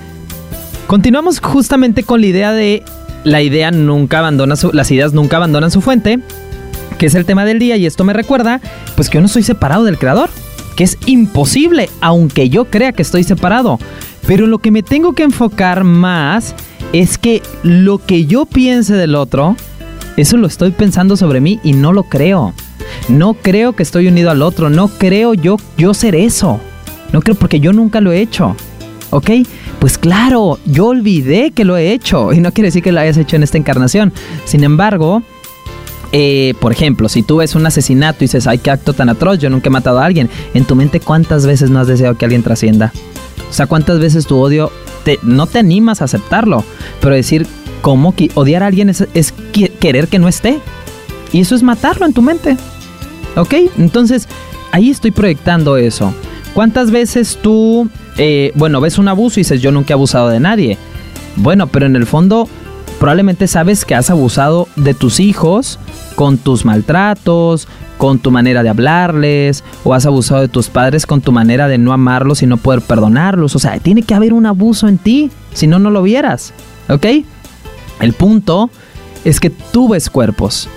continuamos 0.88 1.41
justamente 1.41 2.03
con 2.03 2.22
la 2.22 2.27
idea 2.27 2.53
de 2.53 2.82
la 3.25 3.41
idea 3.41 3.72
nunca 3.72 4.20
abandona 4.20 4.56
su, 4.56 4.72
las 4.72 4.89
ideas 4.89 5.12
nunca 5.12 5.36
abandonan 5.36 5.70
su 5.70 5.82
fuente, 5.82 6.20
que 6.98 7.08
es 7.08 7.15
el 7.15 7.25
tema 7.25 7.44
del 7.44 7.60
día. 7.60 7.75
Y 7.75 7.86
esto 7.86 8.06
me 8.06 8.13
recuerda, 8.13 8.62
pues 8.96 9.10
que 9.10 9.17
yo 9.17 9.22
no 9.22 9.27
soy 9.27 9.44
separado 9.44 9.84
del 9.84 9.98
creador, 9.98 10.29
que 10.77 10.86
es 10.86 10.98
imposible, 11.08 11.89
aunque 12.00 12.48
yo 12.48 12.63
crea 12.63 12.94
que 12.94 13.01
estoy 13.01 13.25
separado. 13.25 13.79
Pero 14.27 14.46
lo 14.46 14.60
que 14.60 14.72
me 14.72 14.84
tengo 14.84 15.13
que 15.13 15.24
enfocar 15.24 15.86
más 15.86 16.53
es 16.93 17.17
que 17.17 17.41
lo 17.63 17.98
que 17.98 18.25
yo 18.25 18.46
piense 18.46 18.93
del 18.93 19.15
otro, 19.15 19.55
eso 20.17 20.36
lo 20.38 20.48
estoy 20.48 20.72
pensando 20.72 21.15
sobre 21.15 21.39
mí 21.39 21.60
y 21.63 21.74
no 21.74 21.93
lo 21.93 22.03
creo. 22.03 22.53
No 23.07 23.36
creo 23.36 23.74
que 23.74 23.84
estoy 23.84 24.07
unido 24.07 24.29
al 24.29 24.41
otro, 24.41 24.69
no 24.69 24.89
creo 24.89 25.34
yo 25.34 25.57
yo 25.77 25.93
ser 25.93 26.13
eso. 26.13 26.60
No 27.13 27.22
creo 27.22 27.36
porque 27.36 27.62
yo 27.62 27.72
nunca 27.72 28.01
lo 28.01 28.12
he 28.12 28.19
hecho. 28.19 28.55
¿Ok? 29.12 29.29
Pues 29.79 29.98
claro, 29.98 30.60
yo 30.65 30.88
olvidé 30.88 31.51
que 31.51 31.63
lo 31.63 31.77
he 31.77 31.93
hecho 31.93 32.34
y 32.34 32.41
no 32.41 32.51
quiere 32.51 32.67
decir 32.67 32.84
que 32.84 32.91
lo 32.91 33.00
hayas 33.00 33.15
hecho 33.15 33.38
en 33.38 33.43
esta 33.43 33.57
encarnación. 33.57 34.12
Sin 34.43 34.65
embargo, 34.65 35.24
eh, 36.12 36.53
por 36.60 36.74
ejemplo, 36.74 37.07
si 37.07 37.24
tú 37.24 37.38
ves 37.38 37.55
un 37.55 37.65
asesinato 37.65 38.17
y 38.19 38.27
dices, 38.27 38.48
ay, 38.48 38.57
qué 38.57 38.72
acto 38.72 38.91
tan 38.91 39.07
atroz, 39.07 39.39
yo 39.39 39.50
nunca 39.50 39.67
he 39.67 39.72
matado 39.72 40.00
a 40.00 40.05
alguien, 40.05 40.29
en 40.53 40.65
tu 40.65 40.75
mente, 40.75 41.00
¿cuántas 41.00 41.46
veces 41.46 41.69
no 41.69 41.79
has 41.79 41.88
deseado 41.88 42.17
que 42.17 42.25
alguien 42.25 42.43
trascienda? 42.43 42.91
O 43.50 43.54
sea, 43.54 43.68
¿cuántas 43.68 44.00
veces 44.00 44.25
tu 44.27 44.38
odio 44.38 44.72
te, 45.04 45.20
no 45.24 45.48
te 45.48 45.60
animas 45.60 46.01
a 46.01 46.06
aceptarlo? 46.06 46.63
Pero 47.01 47.16
decir, 47.16 47.48
¿cómo 47.82 48.16
que 48.16 48.30
odiar 48.36 48.63
a 48.63 48.68
alguien 48.68 48.89
es, 48.89 49.34
querer 49.80 50.08
que 50.08 50.20
no 50.20 50.27
esté? 50.27 50.60
Y 51.32 51.42
eso 51.42 51.56
es 51.56 51.63
matarlo 51.63 52.06
en 52.06 52.13
tu 52.13 52.22
mente. 52.22 52.58
¿Ok? 53.36 53.54
Entonces, 53.77 54.27
ahí 54.72 54.89
estoy 54.89 55.12
proyectando 55.12 55.77
eso. 55.77 56.13
¿Cuántas 56.54 56.92
veces 56.92 57.38
tú, 57.42 57.89
eh, 58.18 58.51
bueno, 58.56 58.82
ves 58.82 58.98
un 58.98 59.08
abuso 59.08 59.39
y 59.39 59.42
dices, 59.42 59.62
yo 59.62 59.72
nunca 59.72 59.94
he 59.94 59.96
abusado 59.96 60.30
de 60.30 60.39
nadie? 60.39 60.77
Bueno, 61.36 61.68
pero 61.68 61.86
en 61.86 61.96
el 61.96 62.06
fondo 62.06 62.50
probablemente 63.00 63.48
sabes 63.48 63.86
que 63.86 63.96
has 63.96 64.10
abusado 64.10 64.68
de 64.75 64.94
tus 64.94 65.20
hijos 65.20 65.80
con 66.16 66.38
tus 66.38 66.66
maltratos, 66.66 67.68
con 67.98 68.20
tu 68.20 68.32
manera 68.32 68.63
de 68.63 68.70
hablarles, 68.70 69.63
o 69.84 69.94
has 69.94 70.06
abusado 70.06 70.42
de 70.42 70.48
tus 70.48 70.70
padres 70.70 71.06
con 71.06 71.22
tu 71.22 71.32
manera 71.32 71.68
de 71.68 71.77
no 71.77 71.94
amarlos 71.94 72.42
y 72.42 72.46
no 72.46 72.58
poder 72.58 72.82
perdonarlos. 72.82 73.56
O 73.56 73.60
sea, 73.60 73.80
tiene 73.80 74.04
que 74.04 74.13
haber 74.13 74.34
un 74.34 74.46
abuso 74.46 74.88
en 74.88 74.98
ti, 74.98 75.32
si 75.54 75.68
no, 75.68 75.80
no 75.80 75.89
lo 75.89 76.01
vieras. 76.01 76.54
¿Ok? 76.89 77.06
El 78.00 78.13
punto 78.13 78.70
es 79.25 79.39
que 79.39 79.50
tú 79.50 79.89
ves 79.89 80.10
cuerpos 80.10 80.70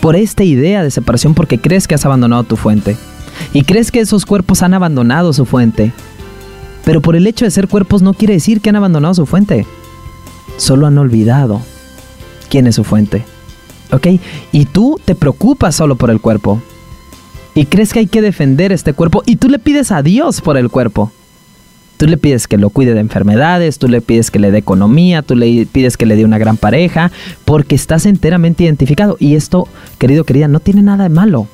por 0.00 0.16
esta 0.16 0.42
idea 0.42 0.82
de 0.82 0.90
separación 0.90 1.34
porque 1.34 1.60
crees 1.60 1.86
que 1.86 1.94
has 1.94 2.04
abandonado 2.04 2.44
tu 2.44 2.56
fuente. 2.56 2.96
Y 3.52 3.62
crees 3.62 3.90
que 3.90 4.00
esos 4.00 4.26
cuerpos 4.26 4.62
han 4.62 4.74
abandonado 4.74 5.32
su 5.32 5.44
fuente. 5.44 5.92
Pero 6.84 7.00
por 7.00 7.16
el 7.16 7.26
hecho 7.26 7.44
de 7.44 7.50
ser 7.50 7.68
cuerpos 7.68 8.02
no 8.02 8.14
quiere 8.14 8.34
decir 8.34 8.60
que 8.60 8.70
han 8.70 8.76
abandonado 8.76 9.14
su 9.14 9.26
fuente. 9.26 9.66
Solo 10.56 10.86
han 10.86 10.98
olvidado 10.98 11.60
quién 12.48 12.66
es 12.66 12.74
su 12.74 12.84
fuente. 12.84 13.24
¿Ok? 13.90 14.06
Y 14.52 14.64
tú 14.66 15.00
te 15.04 15.14
preocupas 15.14 15.74
solo 15.74 15.96
por 15.96 16.10
el 16.10 16.20
cuerpo. 16.20 16.60
Y 17.54 17.66
crees 17.66 17.92
que 17.92 18.00
hay 18.00 18.06
que 18.06 18.22
defender 18.22 18.72
este 18.72 18.94
cuerpo 18.94 19.22
y 19.26 19.36
tú 19.36 19.48
le 19.48 19.58
pides 19.58 19.92
a 19.92 20.02
Dios 20.02 20.40
por 20.40 20.56
el 20.56 20.70
cuerpo. 20.70 21.12
Tú 21.98 22.06
le 22.06 22.16
pides 22.16 22.48
que 22.48 22.56
lo 22.56 22.70
cuide 22.70 22.94
de 22.94 23.00
enfermedades, 23.00 23.78
tú 23.78 23.86
le 23.86 24.00
pides 24.00 24.30
que 24.30 24.38
le 24.38 24.50
dé 24.50 24.58
economía, 24.58 25.22
tú 25.22 25.36
le 25.36 25.66
pides 25.66 25.96
que 25.96 26.06
le 26.06 26.16
dé 26.16 26.24
una 26.24 26.38
gran 26.38 26.56
pareja, 26.56 27.12
porque 27.44 27.76
estás 27.76 28.06
enteramente 28.06 28.64
identificado. 28.64 29.16
Y 29.20 29.36
esto, 29.36 29.68
querido, 29.98 30.24
querida, 30.24 30.48
no 30.48 30.58
tiene 30.58 30.82
nada 30.82 31.04
de 31.04 31.10
malo. 31.10 31.46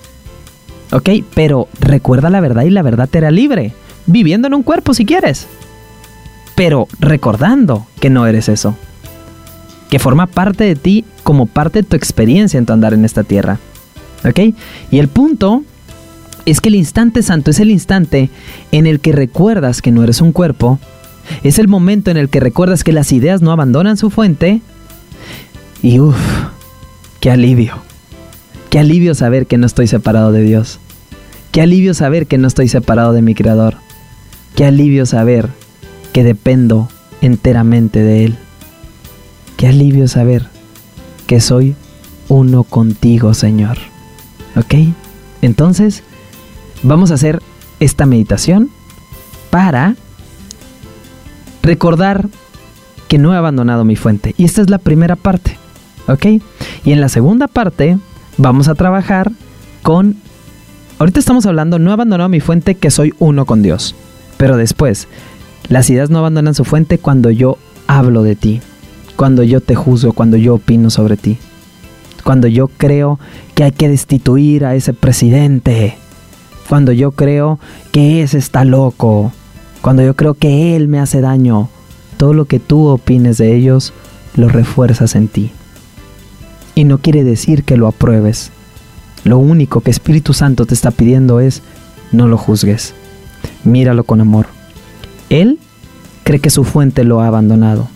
¿Ok? 0.93 1.11
Pero 1.35 1.69
recuerda 1.81 2.31
la 2.31 2.41
verdad 2.41 2.63
y 2.63 2.71
la 2.71 2.83
verdad 2.83 3.09
te 3.09 3.19
hará 3.19 3.31
libre. 3.31 3.75
Viviendo 4.07 4.49
en 4.49 4.55
un 4.55 4.63
cuerpo 4.63 4.95
si 4.95 5.05
quieres. 5.05 5.47
Pero 6.59 6.89
recordando 6.99 7.87
que 8.01 8.11
no 8.11 8.27
eres 8.27 8.49
eso. 8.49 8.75
Que 9.91 10.01
forma 10.01 10.27
parte 10.27 10.65
de 10.65 10.75
ti 10.75 11.05
como 11.23 11.47
parte 11.47 11.83
de 11.83 11.89
tu 11.89 11.95
experiencia 11.95 12.59
en 12.59 12.67
tu 12.67 12.73
andar 12.73 12.95
en 12.95 13.05
esta 13.05 13.23
tierra. 13.23 13.61
¿Ok? 14.25 14.57
Y 14.91 14.99
el 14.99 15.07
punto 15.07 15.63
es 16.47 16.61
que 16.61 16.69
el 16.69 16.75
instante 16.75 17.23
santo 17.23 17.53
es 17.53 17.61
el 17.61 17.71
instante 17.71 18.29
en 18.73 18.89
el 18.89 18.99
que 18.99 19.13
recuerdas 19.13 19.81
que 19.81 19.93
no 19.93 20.03
eres 20.03 20.21
un 20.21 20.33
cuerpo, 20.33 20.81
es 21.45 21.61
el 21.61 21.69
momento 21.69 22.11
en 22.11 22.17
el 22.17 22.29
que 22.29 22.41
recuerdas 22.41 22.83
que 22.83 22.93
las 22.93 23.13
ideas 23.13 23.41
no 23.41 23.53
abandonan 23.53 23.97
su 23.97 24.11
fuente 24.11 24.61
y 25.81 26.01
uff, 26.01 26.17
qué 27.21 27.31
alivio, 27.31 27.75
qué 28.69 28.81
alivio 28.81 29.15
saber 29.15 29.47
que 29.47 29.59
no 29.59 29.67
estoy 29.67 29.87
separado 29.87 30.33
de 30.33 30.43
Dios, 30.43 30.81
qué 31.53 31.61
alivio 31.61 31.95
saber 31.95 32.27
que 32.27 32.39
no 32.39 32.49
estoy 32.49 32.67
separado 32.67 33.13
de 33.13 33.23
mi 33.23 33.35
Creador, 33.35 33.75
qué 34.57 34.65
alivio 34.65 35.07
saber 35.07 35.51
dependo 36.23 36.89
enteramente 37.21 38.03
de 38.03 38.25
Él, 38.25 38.39
qué 39.57 39.69
alivio 39.69 40.09
saber 40.09 40.47
que 41.27 41.41
soy 41.41 41.77
uno 42.29 42.65
contigo, 42.65 43.35
Señor. 43.35 43.79
¿Ok? 44.57 44.75
Entonces, 45.43 46.03
vamos 46.83 47.11
a 47.11 47.15
hacer 47.15 47.43
esta 47.81 48.07
meditación 48.07 48.71
para 49.51 49.95
recordar 51.63 52.29
que 53.09 53.19
no 53.19 53.33
he 53.33 53.37
abandonado 53.37 53.85
mi 53.85 53.97
fuente. 53.97 54.35
Y 54.37 54.45
esta 54.45 54.63
es 54.63 54.71
la 54.71 54.79
primera 54.79 55.17
parte, 55.17 55.57
¿ok? 56.07 56.27
Y 56.85 56.93
en 56.93 57.01
la 57.01 57.09
segunda 57.09 57.49
parte 57.49 57.99
vamos 58.37 58.69
a 58.69 58.75
trabajar 58.75 59.33
con... 59.83 60.17
Ahorita 60.99 61.21
estamos 61.21 61.47
hablando, 61.47 61.79
no 61.79 61.91
he 61.91 61.93
abandonado 61.93 62.29
mi 62.29 62.41
fuente, 62.41 62.75
que 62.75 62.91
soy 62.91 63.15
uno 63.19 63.47
con 63.47 63.63
Dios. 63.63 63.95
Pero 64.37 64.57
después, 64.57 65.09
las 65.69 65.91
ideas 65.91 66.09
no 66.09 66.19
abandonan 66.19 66.55
su 66.55 66.65
fuente 66.65 66.99
cuando 66.99 67.31
yo 67.31 67.59
hablo 67.87 68.23
de 68.23 68.37
ti, 68.37 68.61
cuando 69.17 69.43
yo 69.43 69.61
te 69.61 69.75
juzgo, 69.75 70.13
cuando 70.13 70.37
yo 70.37 70.55
opino 70.55 70.89
sobre 70.91 71.17
ti, 71.17 71.39
cuando 72.25 72.49
yo 72.49 72.69
creo 72.69 73.19
que 73.55 73.65
hay 73.65 73.73
que 73.73 73.89
destituir 73.89 74.65
a 74.65 74.75
ese 74.75 74.95
presidente, 74.95 75.97
cuando 76.69 76.93
yo 76.93 77.13
creo 77.13 77.59
que 77.93 78.23
ese 78.23 78.39
está 78.39 78.65
loco, 78.65 79.33
cuando 79.83 80.03
yo 80.03 80.15
creo 80.15 80.35
que 80.35 80.77
él 80.77 80.89
me 80.89 81.01
hace 81.01 81.21
daño, 81.21 81.69
todo 82.17 82.35
lo 82.35 82.47
que 82.47 82.61
tú 82.61 82.87
opines 82.87 83.39
de 83.39 83.55
ellos 83.55 83.93
lo 84.37 84.49
refuerzas 84.49 85.15
en 85.15 85.29
ti. 85.29 85.51
Y 86.75 86.85
no 86.85 86.99
quiere 86.99 87.25
decir 87.25 87.65
que 87.65 87.77
lo 87.77 87.89
apruebes. 87.89 88.51
Lo 89.25 89.39
único 89.39 89.81
que 89.81 89.91
Espíritu 89.91 90.33
Santo 90.33 90.65
te 90.65 90.75
está 90.75 90.91
pidiendo 90.91 91.41
es 91.41 91.63
no 92.13 92.29
lo 92.29 92.39
juzgues. 92.39 92.95
Míralo 93.65 94.05
con 94.05 94.21
amor. 94.21 94.58
Él 95.31 95.59
cree 96.25 96.41
que 96.41 96.51
su 96.51 96.65
fuente 96.65 97.05
lo 97.05 97.21
ha 97.21 97.27
abandonado. 97.27 97.89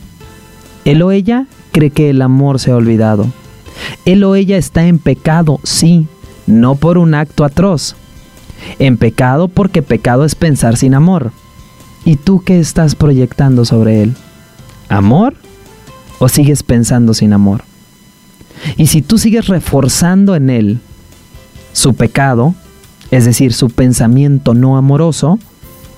Él 0.84 1.02
o 1.02 1.10
ella 1.10 1.46
cree 1.72 1.90
que 1.90 2.10
el 2.10 2.22
amor 2.22 2.58
se 2.58 2.70
ha 2.70 2.76
olvidado. 2.76 3.26
Él 4.04 4.24
o 4.24 4.34
ella 4.34 4.56
está 4.56 4.86
en 4.86 4.98
pecado, 4.98 5.60
sí, 5.62 6.06
no 6.46 6.74
por 6.74 6.98
un 6.98 7.14
acto 7.14 7.44
atroz, 7.44 7.96
en 8.78 8.96
pecado 8.96 9.48
porque 9.48 9.82
pecado 9.82 10.24
es 10.24 10.34
pensar 10.34 10.76
sin 10.76 10.94
amor. 10.94 11.32
¿Y 12.04 12.16
tú 12.16 12.42
qué 12.44 12.58
estás 12.58 12.94
proyectando 12.94 13.64
sobre 13.64 14.02
él? 14.02 14.14
¿Amor 14.88 15.34
o 16.18 16.28
sigues 16.28 16.62
pensando 16.62 17.14
sin 17.14 17.32
amor? 17.32 17.62
Y 18.76 18.86
si 18.86 19.02
tú 19.02 19.18
sigues 19.18 19.46
reforzando 19.46 20.34
en 20.34 20.50
él 20.50 20.80
su 21.72 21.94
pecado, 21.94 22.54
es 23.10 23.24
decir, 23.24 23.52
su 23.52 23.70
pensamiento 23.70 24.54
no 24.54 24.76
amoroso, 24.76 25.38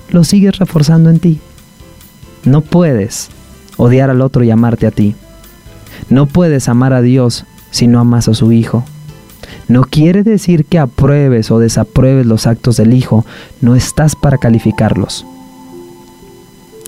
lo 0.09 0.23
sigues 0.23 0.57
reforzando 0.57 1.09
en 1.09 1.19
ti. 1.19 1.39
No 2.43 2.61
puedes 2.61 3.29
odiar 3.77 4.09
al 4.09 4.21
otro 4.21 4.43
y 4.43 4.51
amarte 4.51 4.87
a 4.87 4.91
ti. 4.91 5.15
No 6.09 6.27
puedes 6.27 6.69
amar 6.69 6.93
a 6.93 7.01
Dios 7.01 7.45
si 7.71 7.87
no 7.87 7.99
amas 7.99 8.27
a 8.27 8.33
su 8.33 8.51
Hijo. 8.51 8.83
No 9.67 9.83
quiere 9.83 10.23
decir 10.23 10.65
que 10.65 10.79
apruebes 10.79 11.49
o 11.51 11.59
desapruebes 11.59 12.25
los 12.25 12.45
actos 12.45 12.77
del 12.77 12.93
Hijo, 12.93 13.25
no 13.61 13.75
estás 13.75 14.15
para 14.15 14.37
calificarlos. 14.37 15.25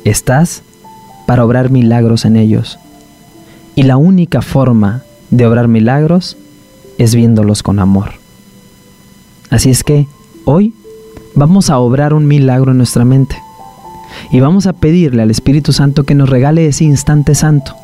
Estás 0.03 0.63
para 1.25 1.43
obrar 1.43 1.69
milagros 1.71 2.25
en 2.25 2.37
ellos. 2.37 2.77
Y 3.75 3.83
la 3.83 3.97
única 3.97 4.41
forma 4.41 5.03
de 5.29 5.45
obrar 5.45 5.67
milagros 5.67 6.37
es 6.97 7.15
viéndolos 7.15 7.63
con 7.63 7.79
amor. 7.79 8.11
Así 9.49 9.69
es 9.69 9.83
que 9.83 10.07
hoy 10.45 10.73
vamos 11.37 11.69
a 11.69 11.77
obrar 11.77 12.13
un 12.13 12.27
milagro 12.27 12.71
en 12.71 12.77
nuestra 12.77 13.05
mente. 13.05 13.37
Y 14.31 14.39
vamos 14.39 14.65
a 14.65 14.73
pedirle 14.73 15.21
al 15.21 15.31
Espíritu 15.31 15.71
Santo 15.71 16.03
que 16.03 16.15
nos 16.15 16.29
regale 16.29 16.67
ese 16.67 16.83
instante 16.83 17.35
santo. 17.35 17.75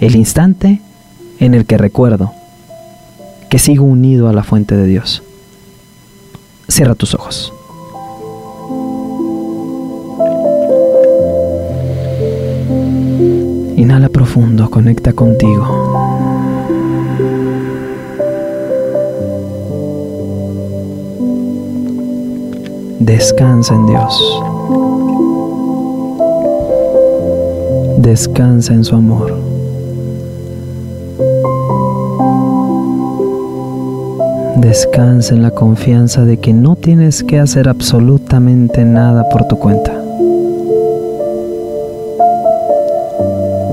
El 0.00 0.16
instante 0.16 0.80
en 1.38 1.54
el 1.54 1.66
que 1.66 1.76
recuerdo 1.76 2.32
que 3.50 3.58
sigo 3.58 3.84
unido 3.84 4.28
a 4.28 4.32
la 4.32 4.42
fuente 4.42 4.74
de 4.74 4.86
Dios. 4.86 5.22
Cierra 6.68 6.94
tus 6.94 7.14
ojos. 7.14 7.52
Inhala 13.76 14.08
profundo, 14.08 14.70
conecta 14.70 15.12
contigo. 15.12 16.01
Descansa 23.04 23.74
en 23.74 23.86
Dios. 23.86 24.42
Descansa 27.98 28.74
en 28.74 28.84
su 28.84 28.94
amor. 28.94 29.34
Descansa 34.56 35.34
en 35.34 35.42
la 35.42 35.50
confianza 35.50 36.24
de 36.24 36.36
que 36.38 36.52
no 36.52 36.76
tienes 36.76 37.24
que 37.24 37.40
hacer 37.40 37.68
absolutamente 37.68 38.84
nada 38.84 39.28
por 39.30 39.48
tu 39.48 39.58
cuenta. 39.58 39.92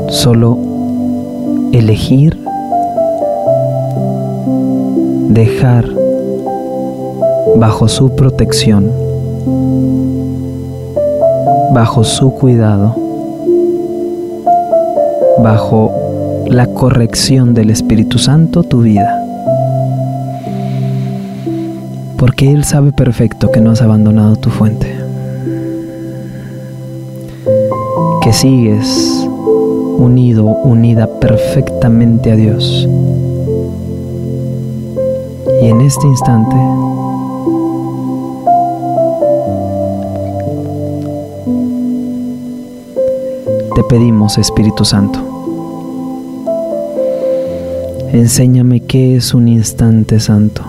Solo 0.08 0.58
elegir, 1.72 2.36
dejar 5.30 5.86
bajo 7.58 7.88
su 7.88 8.16
protección, 8.16 9.09
bajo 11.72 12.04
su 12.04 12.34
cuidado, 12.34 12.96
bajo 15.40 15.92
la 16.48 16.68
corrección 16.68 17.54
del 17.54 17.70
Espíritu 17.70 18.18
Santo 18.18 18.64
tu 18.64 18.82
vida. 18.82 19.24
Porque 22.18 22.52
Él 22.52 22.64
sabe 22.64 22.92
perfecto 22.92 23.52
que 23.52 23.62
no 23.62 23.72
has 23.72 23.82
abandonado 23.82 24.36
tu 24.36 24.50
fuente. 24.50 24.94
Que 28.22 28.34
sigues 28.34 29.28
unido, 29.98 30.46
unida 30.46 31.08
perfectamente 31.20 32.32
a 32.32 32.36
Dios. 32.36 32.88
Y 35.62 35.68
en 35.68 35.82
este 35.82 36.08
instante 36.08 36.56
pedimos, 43.90 44.38
Espíritu 44.38 44.86
Santo, 44.86 45.20
enséñame 48.14 48.82
qué 48.82 49.16
es 49.16 49.34
un 49.34 49.48
instante 49.48 50.20
santo. 50.20 50.62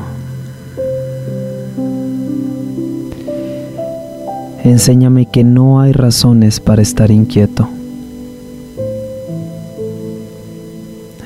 Enséñame 4.64 5.26
que 5.26 5.44
no 5.44 5.80
hay 5.80 5.92
razones 5.92 6.60
para 6.60 6.80
estar 6.80 7.10
inquieto. 7.10 7.68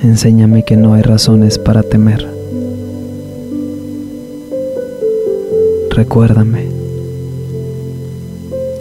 Enséñame 0.02 0.64
que 0.64 0.76
no 0.76 0.94
hay 0.94 1.02
razones 1.02 1.58
para 1.58 1.84
temer. 1.84 2.28
Recuérdame 5.90 6.66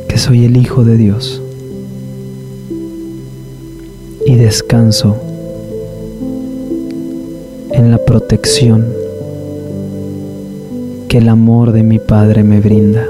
que 0.07 0.17
soy 0.17 0.45
el 0.45 0.57
Hijo 0.57 0.83
de 0.83 0.97
Dios 0.97 1.43
y 4.33 4.35
descanso 4.35 5.15
en 7.69 7.91
la 7.91 7.99
protección 7.99 8.91
que 11.07 11.19
el 11.19 11.29
amor 11.29 11.71
de 11.71 11.83
mi 11.83 11.99
Padre 11.99 12.41
me 12.41 12.59
brinda. 12.59 13.05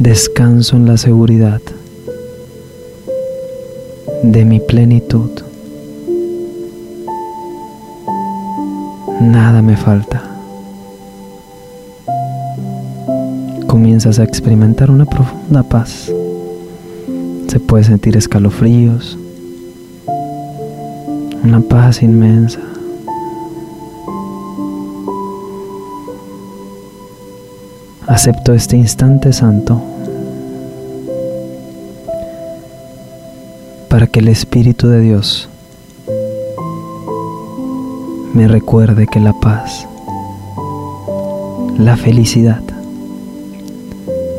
Descanso 0.00 0.74
en 0.74 0.86
la 0.86 0.96
seguridad 0.96 1.60
de 4.24 4.44
mi 4.44 4.58
plenitud. 4.58 5.30
Nada 9.20 9.62
me 9.62 9.76
falta. 9.76 10.24
Comienzas 13.68 14.18
a 14.18 14.24
experimentar 14.24 14.90
una 14.90 15.04
profunda 15.04 15.62
paz. 15.62 16.10
Se 17.50 17.58
puede 17.58 17.82
sentir 17.82 18.16
escalofríos, 18.16 19.18
una 21.42 21.60
paz 21.60 22.00
inmensa. 22.00 22.60
Acepto 28.06 28.54
este 28.54 28.76
instante 28.76 29.32
santo 29.32 29.82
para 33.88 34.06
que 34.06 34.20
el 34.20 34.28
Espíritu 34.28 34.86
de 34.86 35.00
Dios 35.00 35.48
me 38.32 38.46
recuerde 38.46 39.08
que 39.08 39.18
la 39.18 39.32
paz, 39.32 39.88
la 41.76 41.96
felicidad, 41.96 42.62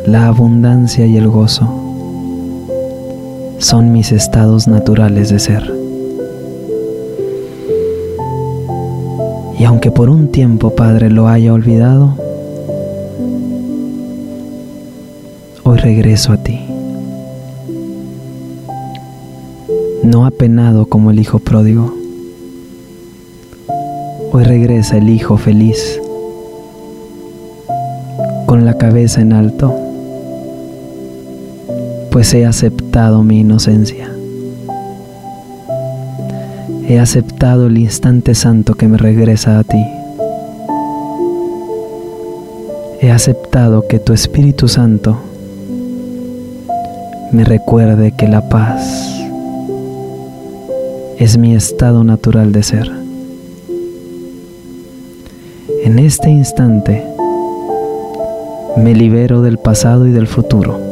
la 0.05 0.27
abundancia 0.27 1.05
y 1.05 1.17
el 1.17 1.27
gozo 1.27 1.80
son 3.62 3.93
mis 3.93 4.12
estados 4.12 4.67
naturales 4.67 5.30
de 5.30 5.39
ser. 5.39 5.74
Y 9.58 9.63
aunque 9.63 9.91
por 9.91 10.10
un 10.10 10.32
tiempo, 10.32 10.76
Padre, 10.76 11.10
lo 11.10 11.28
haya 11.28 11.54
olvidado, 11.54 12.15
hoy 15.63 15.78
regreso 15.78 16.34
a 16.34 16.38
ti. 16.38 16.71
no 20.04 20.26
apenado 20.26 20.88
como 20.88 21.12
el 21.12 21.19
hijo 21.19 21.39
pródigo. 21.39 21.93
Hoy 24.34 24.43
regresa 24.43 24.97
el 24.97 25.10
hijo 25.10 25.38
feliz, 25.38 26.02
con 28.45 28.65
la 28.65 28.78
cabeza 28.78 29.21
en 29.21 29.34
alto, 29.34 29.74
pues 32.12 32.34
he 32.34 32.45
aceptado 32.45 33.24
mi 33.24 33.39
inocencia. 33.39 34.12
He 36.86 37.00
aceptado 37.00 37.67
el 37.67 37.78
instante 37.78 38.36
santo 38.36 38.74
que 38.74 38.89
me 38.89 38.97
regresa 38.97 39.60
a 39.60 39.63
ti. 39.63 39.82
He 43.00 43.10
aceptado 43.12 43.88
que 43.88 43.97
tu 43.97 44.12
Espíritu 44.12 44.67
Santo 44.67 45.17
me 47.32 47.45
recuerde 47.45 48.12
que 48.12 48.28
la 48.28 48.50
paz 48.50 49.21
es 51.17 51.38
mi 51.38 51.56
estado 51.56 52.04
natural 52.04 52.52
de 52.52 52.63
ser. 52.63 52.91
En 55.86 55.97
este 55.97 56.30
instante 56.30 57.06
me 58.76 58.93
libero 58.93 59.41
del 59.41 59.58
pasado 59.58 60.08
y 60.08 60.12
del 60.12 60.28
futuro. 60.28 60.90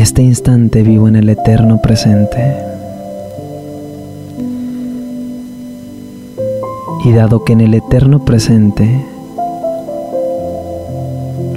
Este 0.00 0.22
instante 0.22 0.82
vivo 0.82 1.08
en 1.08 1.16
el 1.16 1.28
eterno 1.28 1.82
presente. 1.82 2.56
Y 7.04 7.12
dado 7.12 7.44
que 7.44 7.52
en 7.52 7.60
el 7.60 7.74
eterno 7.74 8.24
presente 8.24 9.04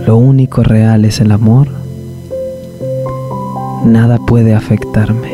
lo 0.05 0.17
único 0.17 0.61
real 0.61 1.05
es 1.05 1.21
el 1.21 1.31
amor, 1.31 1.69
nada 3.85 4.17
puede 4.17 4.53
afectarme. 4.53 5.31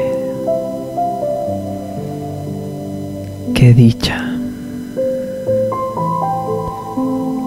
Qué 3.56 3.74
dicha, 3.74 4.38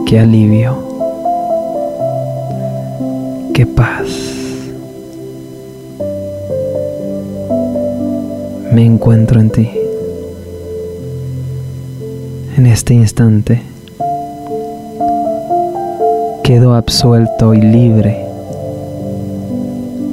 qué 0.07 0.18
alivio, 0.18 0.77
qué 3.55 3.64
paz. 3.64 4.32
Me 8.73 8.87
encuentro 8.87 9.39
en 9.39 9.51
ti. 9.51 9.71
En 12.57 12.65
este 12.65 12.95
instante 12.95 13.61
quedo 16.43 16.75
absuelto 16.75 17.53
y 17.53 17.61
libre 17.61 18.25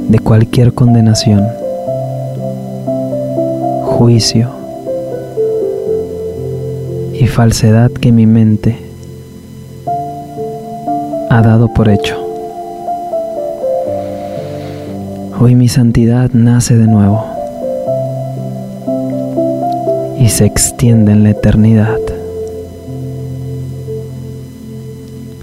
de 0.10 0.20
cualquier 0.20 0.74
condenación, 0.74 1.48
juicio 3.84 4.50
y 7.14 7.28
falsedad 7.28 7.90
que 7.92 8.12
mi 8.12 8.26
mente 8.26 8.78
ha 11.30 11.42
dado 11.42 11.74
por 11.74 11.88
hecho. 11.88 12.18
Hoy 15.40 15.56
mi 15.56 15.70
santidad 15.70 16.32
nace 16.34 16.76
de 16.76 16.88
nuevo 16.88 17.29
se 20.30 20.46
extiende 20.46 21.12
en 21.12 21.24
la 21.24 21.32
eternidad. 21.32 22.00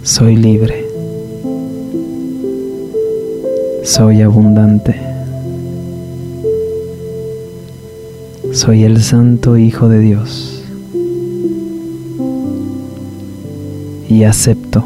Soy 0.03 0.37
libre 0.37 0.87
soy 3.87 4.21
abundante. 4.21 4.95
Soy 8.53 8.83
el 8.83 9.01
Santo 9.01 9.57
Hijo 9.57 9.89
de 9.89 10.01
Dios. 10.01 10.65
Y 14.09 14.25
acepto 14.25 14.85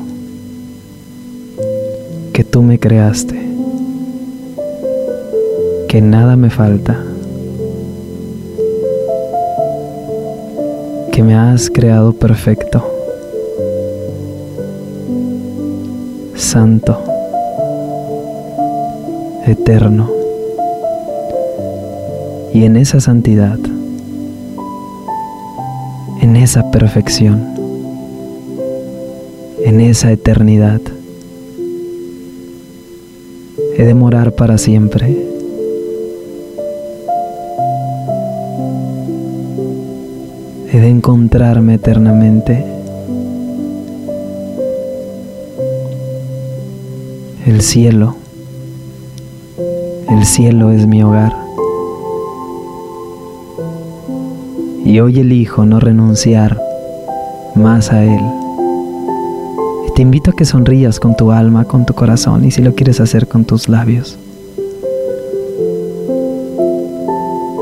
que 2.33 2.45
tú 2.45 2.63
me 2.63 2.79
creaste, 2.79 3.41
que 5.89 6.01
nada 6.03 6.37
me 6.37 6.51
falta, 6.51 7.03
has 11.41 11.71
creado 11.71 12.13
perfecto, 12.13 12.85
santo 16.35 17.03
eterno. 19.47 20.11
Y 22.53 22.65
en 22.65 22.77
esa 22.77 23.01
santidad, 23.01 23.59
en 26.21 26.37
esa 26.37 26.71
perfección, 26.71 27.43
en 29.65 29.81
esa 29.81 30.13
eternidad, 30.13 30.81
he 33.79 33.85
de 33.85 33.95
morar 33.95 34.33
para 34.33 34.59
siempre. 34.59 35.30
De 40.81 40.89
encontrarme 40.89 41.75
eternamente. 41.75 42.65
El 47.47 47.61
cielo, 47.61 48.17
el 50.09 50.25
cielo 50.25 50.71
es 50.71 50.87
mi 50.87 51.03
hogar. 51.03 51.37
Y 54.85 55.01
hoy 55.01 55.21
elijo 55.21 55.67
no 55.67 55.81
renunciar 55.81 56.59
más 57.55 57.93
a 57.93 58.03
Él. 58.05 58.21
te 59.95 60.03
invito 60.03 60.31
a 60.31 60.35
que 60.35 60.47
sonrías 60.47 60.99
con 60.99 61.15
tu 61.15 61.31
alma, 61.31 61.65
con 61.65 61.85
tu 61.85 61.93
corazón 61.93 62.45
y 62.47 62.51
si 62.51 62.63
lo 62.63 62.75
quieres 62.75 63.01
hacer 63.01 63.29
con 63.29 63.45
tus 63.45 63.69
labios. 63.69 64.19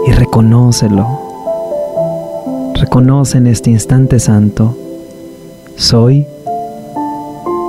Y 0.06 0.12
reconócelo. 0.12 1.27
Reconoce 2.88 3.36
en 3.36 3.46
este 3.46 3.70
instante 3.70 4.18
santo, 4.18 4.74
soy 5.76 6.26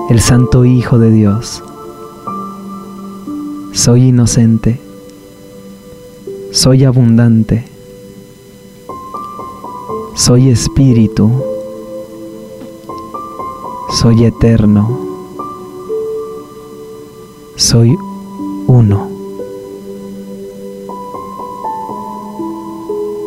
el 0.09 0.21
Santo 0.21 0.63
Hijo 0.63 0.97
de 0.97 1.11
Dios. 1.11 1.61
Soy 3.73 4.07
inocente. 4.07 4.79
Soy 6.51 6.85
abundante 6.85 7.65
soy 10.19 10.49
espíritu, 10.49 11.31
soy 13.89 14.25
eterno, 14.25 14.99
soy 17.55 17.95
uno. 18.67 19.09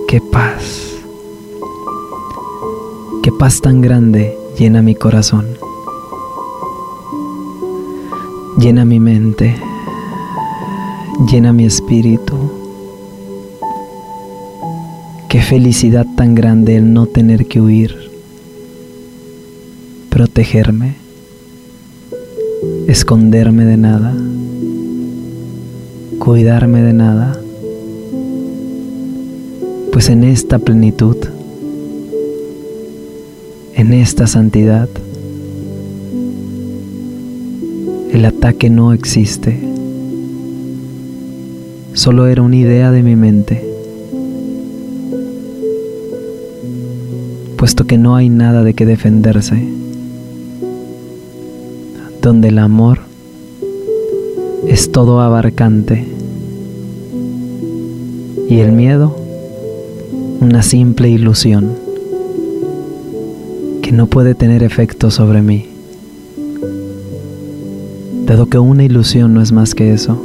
Qué 0.07 0.21
paz, 0.21 0.92
paz 3.43 3.61
tan 3.61 3.81
grande 3.81 4.39
llena 4.57 4.83
mi 4.83 4.95
corazón, 4.95 5.47
llena 8.57 8.85
mi 8.85 9.01
mente, 9.01 9.57
llena 11.29 11.53
mi 11.53 11.65
espíritu. 11.65 12.37
Qué 15.29 15.43
felicidad 15.43 16.07
tan 16.17 16.37
grande 16.37 16.77
el 16.77 16.93
no 16.93 17.07
tener 17.07 17.47
que 17.47 17.61
huir, 17.61 18.13
protegerme, 20.09 20.95
esconderme 22.87 23.65
de 23.65 23.77
nada, 23.77 24.15
cuidarme 26.21 26.81
de 26.81 26.93
nada, 26.93 27.37
pues 29.91 30.11
en 30.11 30.23
esta 30.23 30.61
plenitud, 30.61 31.12
en 33.93 34.01
esta 34.01 34.27
santidad, 34.27 34.89
el 38.11 38.25
ataque 38.25 38.71
no 38.71 38.95
existe, 38.95 39.61
solo 41.93 42.27
era 42.27 42.41
una 42.41 42.57
idea 42.57 42.91
de 42.91 43.03
mi 43.03 43.17
mente. 43.17 43.63
Puesto 47.59 47.87
que 47.87 47.99
no 47.99 48.17
hay 48.17 48.31
nada 48.31 48.65
de 48.65 48.73
que 48.73 48.87
defenderse, 48.87 49.63
donde 52.23 52.49
el 52.49 52.59
amor 52.59 53.01
es 54.67 54.91
todo 54.91 55.21
abarcante. 55.21 56.07
Y 58.49 58.61
el 58.61 58.73
miedo 58.73 59.17
una 60.41 60.63
simple 60.63 61.11
ilusión 61.11 61.82
no 63.93 64.09
puede 64.09 64.35
tener 64.35 64.65
efecto 64.65 65.13
sobre 65.13 65.43
mí, 65.43 65.69
dado 68.27 68.47
que 68.47 68.59
una 68.59 68.83
ilusión 68.83 69.35
no 69.35 69.41
es 69.41 69.53
más 69.53 69.77
que 69.77 69.93
eso, 69.93 70.21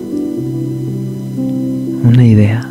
una 2.03 2.25
idea 2.25 2.67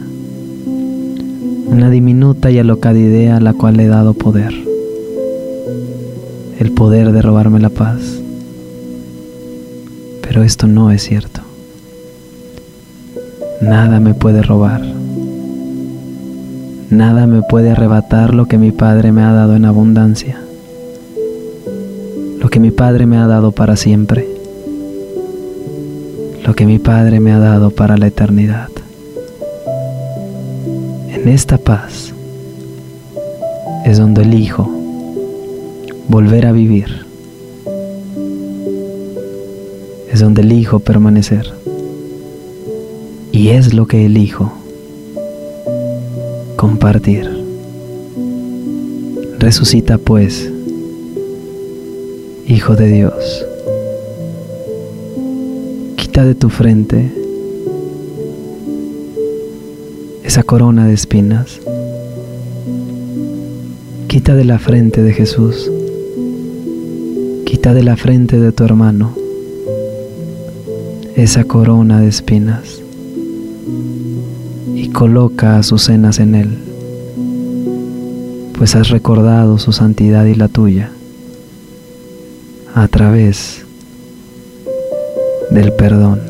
una 1.77 1.91
diminuta 1.91 2.51
y 2.51 2.59
alocada 2.59 2.99
idea 2.99 3.37
a 3.37 3.41
la 3.41 3.53
cual 3.53 3.79
he 3.81 3.87
dado 3.87 4.15
poder, 4.15 4.55
el 6.59 6.73
poder 6.73 7.13
de 7.13 7.21
robarme 7.21 7.61
la 7.61 7.69
paz. 7.69 8.01
Pero 10.23 10.43
esto 10.43 10.67
no 10.67 10.91
es 10.91 11.03
cierto. 11.03 11.43
Nada 13.61 14.01
me 14.01 14.15
puede 14.15 14.43
robar. 14.43 14.83
Nada 16.91 17.27
me 17.27 17.43
puede 17.43 17.73
arrebatar 17.73 18.33
lo 18.33 18.47
que 18.47 18.59
mi 18.59 18.71
Padre 18.71 19.13
me 19.13 19.23
ha 19.23 19.33
dado 19.33 19.55
en 19.57 19.65
abundancia. 19.65 20.46
Que 22.57 22.61
mi 22.61 22.71
Padre 22.71 23.05
me 23.05 23.19
ha 23.19 23.27
dado 23.27 23.53
para 23.53 23.77
siempre. 23.77 24.27
Lo 26.43 26.55
que 26.55 26.65
mi 26.65 26.79
Padre 26.79 27.21
me 27.21 27.31
ha 27.33 27.39
dado 27.39 27.71
para 27.71 27.99
la 27.99 28.07
eternidad 28.07 28.71
en 31.13 31.29
esta 31.29 31.59
paz 31.59 32.15
es 33.85 33.99
donde 33.99 34.23
elijo 34.23 34.71
volver 36.09 36.47
a 36.47 36.53
vivir. 36.53 37.05
Es 40.11 40.21
donde 40.21 40.41
elijo 40.41 40.79
permanecer. 40.79 41.53
Y 43.33 43.49
es 43.49 43.75
lo 43.75 43.87
que 43.87 44.07
elijo 44.07 44.51
compartir. 46.57 47.29
Resucita 49.39 49.99
pues, 49.99 50.56
Hijo 52.49 52.77
de 52.77 52.87
Dios. 52.87 53.45
Quita 55.97 56.25
de 56.25 56.37
tu 56.37 56.49
frente 56.49 57.13
esa 60.23 60.45
corona 60.45 60.87
de 60.87 60.95
espinas. 60.95 61.61
Quita 64.07 64.37
de 64.37 64.45
la 64.45 64.61
frente 64.61 65.03
de 65.03 65.13
Jesús. 65.13 65.73
Quita 67.47 67.75
de 67.75 67.83
la 67.83 67.97
frente 67.97 68.39
de 68.39 68.53
tu 68.53 68.63
hermano 68.63 69.13
esa 71.17 71.43
corona 71.43 72.01
de 72.01 72.07
espinas 72.07 72.81
y 74.73 74.91
coloca 74.91 75.59
a 75.59 75.65
sus 75.65 75.83
cenas 75.83 76.21
en 76.21 76.37
él, 76.37 76.59
pues 78.57 78.77
has 78.77 78.91
recordado 78.91 79.59
su 79.59 79.73
santidad 79.73 80.27
y 80.27 80.37
la 80.37 80.47
tuya 80.47 80.93
a 82.77 82.89
través 82.89 83.65
del 85.51 85.73
perdón. 85.73 86.21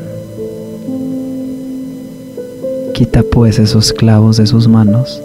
Quita 2.93 3.21
pues 3.21 3.59
esos 3.59 3.91
clavos 3.91 4.37
de 4.37 4.47
sus 4.47 4.69
manos, 4.69 5.21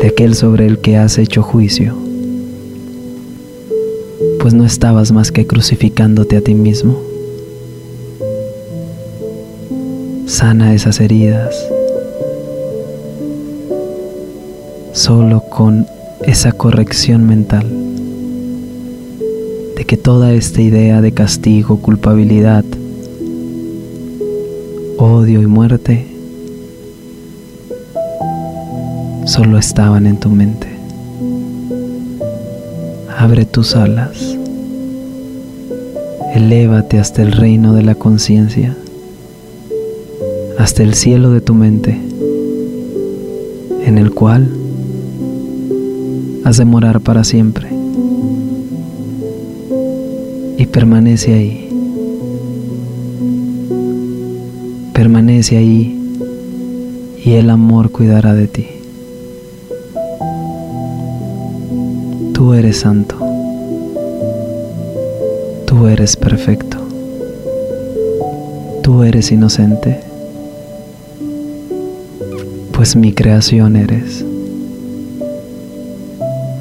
de 0.00 0.08
aquel 0.08 0.34
sobre 0.34 0.66
el 0.66 0.80
que 0.80 0.96
has 0.96 1.16
hecho 1.16 1.44
juicio, 1.44 1.94
pues 4.40 4.52
no 4.52 4.66
estabas 4.66 5.12
más 5.12 5.30
que 5.30 5.46
crucificándote 5.46 6.36
a 6.36 6.40
ti 6.40 6.54
mismo. 6.54 7.00
Sana 10.26 10.74
esas 10.74 10.98
heridas, 10.98 11.54
solo 14.92 15.44
con 15.48 15.86
esa 16.26 16.50
corrección 16.50 17.28
mental 17.28 17.79
que 19.90 19.96
toda 19.96 20.32
esta 20.34 20.62
idea 20.62 21.00
de 21.00 21.10
castigo, 21.10 21.78
culpabilidad, 21.78 22.64
odio 24.98 25.42
y 25.42 25.48
muerte 25.48 26.06
solo 29.24 29.58
estaban 29.58 30.06
en 30.06 30.20
tu 30.20 30.28
mente. 30.28 30.68
Abre 33.18 33.44
tus 33.46 33.74
alas, 33.74 34.38
elévate 36.36 37.00
hasta 37.00 37.22
el 37.22 37.32
reino 37.32 37.74
de 37.74 37.82
la 37.82 37.96
conciencia, 37.96 38.76
hasta 40.56 40.84
el 40.84 40.94
cielo 40.94 41.32
de 41.32 41.40
tu 41.40 41.54
mente, 41.54 42.00
en 43.84 43.98
el 43.98 44.12
cual 44.12 44.52
has 46.44 46.58
de 46.58 46.64
morar 46.64 47.00
para 47.00 47.24
siempre. 47.24 47.69
Permanece 50.70 51.34
ahí 51.34 51.70
Permanece 55.00 55.56
ahí 55.56 55.96
y 57.24 57.32
el 57.32 57.48
amor 57.48 57.90
cuidará 57.90 58.34
de 58.34 58.48
ti. 58.48 58.66
Tú 62.34 62.52
eres 62.52 62.80
santo. 62.80 63.16
Tú 65.66 65.86
eres 65.86 66.16
perfecto. 66.16 66.76
Tú 68.82 69.02
eres 69.02 69.32
inocente. 69.32 70.00
Pues 72.72 72.94
mi 72.94 73.14
creación 73.14 73.76
eres. 73.76 74.22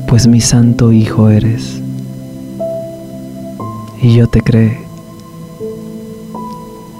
Pues 0.07 0.27
mi 0.27 0.39
santo 0.39 0.93
Hijo 0.93 1.29
eres. 1.29 1.78
Y 4.01 4.15
yo 4.15 4.27
te 4.27 4.41
creé 4.41 4.79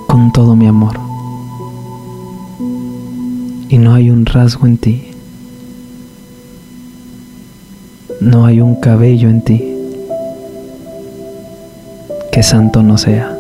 con 0.08 0.32
todo 0.32 0.56
mi 0.56 0.68
amor. 0.68 1.00
Y 3.70 3.78
no 3.78 3.94
hay 3.94 4.10
un 4.10 4.26
rasgo 4.26 4.66
en 4.66 4.78
ti 4.78 5.10
no 8.20 8.46
hay 8.46 8.60
un 8.60 8.76
cabello 8.76 9.30
en 9.30 9.42
ti 9.42 9.76
que 12.32 12.44
santo 12.44 12.84
no 12.84 12.98
sea. 12.98 13.36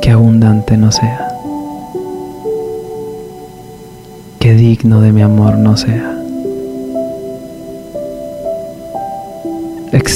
Que 0.00 0.10
abundante 0.10 0.76
no 0.76 0.90
sea. 0.90 1.28
Que 4.38 4.54
digno 4.54 5.00
de 5.00 5.12
mi 5.12 5.22
amor 5.22 5.58
no 5.58 5.76
sea. 5.76 6.13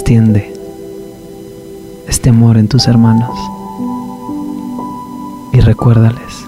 Extiende 0.09 0.55
este 2.09 2.31
amor 2.31 2.57
en 2.57 2.67
tus 2.67 2.89
hermanos 2.89 3.39
y 5.53 5.61
recuérdales 5.61 6.47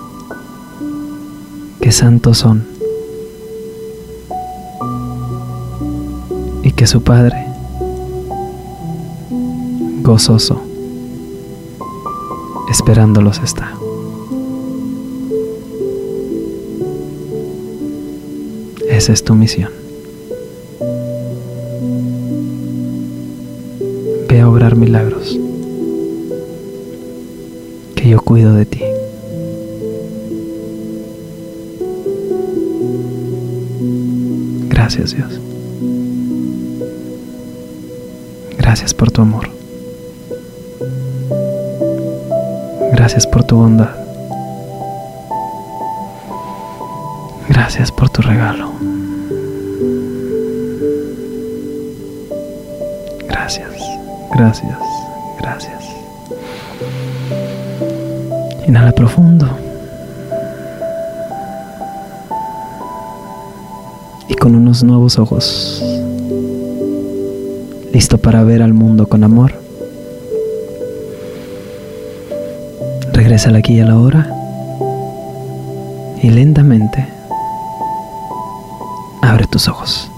santos 1.93 2.39
son 2.39 2.67
y 6.63 6.73
que 6.73 6.87
su 6.87 7.03
Padre, 7.03 7.45
gozoso, 10.01 10.63
esperándolos 12.71 13.41
está. 13.45 13.75
Esa 18.89 19.13
es 19.13 19.23
tu 19.23 19.35
misión. 19.35 19.80
Gracias 34.93 35.15
Dios. 35.15 35.41
Gracias 38.59 38.93
por 38.93 39.13
tu 39.13 39.23
amor. 39.23 39.49
Gracias 42.91 43.25
por 43.25 43.45
tu 43.45 43.55
bondad. 43.55 43.95
Gracias 47.49 47.93
por 47.93 48.11
tu 48.11 48.21
regalo. 48.23 48.73
Gracias, 53.29 53.71
gracias, 54.33 54.79
gracias. 55.41 55.85
Inhala 58.67 58.91
profundo. 58.91 59.70
Con 64.41 64.55
unos 64.55 64.83
nuevos 64.83 65.19
ojos, 65.19 65.85
listo 67.93 68.17
para 68.17 68.43
ver 68.43 68.63
al 68.63 68.73
mundo 68.73 69.07
con 69.07 69.23
amor. 69.23 69.53
Regresa 73.13 73.55
aquí 73.55 73.79
a 73.81 73.85
la 73.85 73.99
hora 73.99 74.35
y 76.23 76.31
lentamente 76.31 77.07
abre 79.21 79.47
tus 79.47 79.69
ojos. 79.69 80.11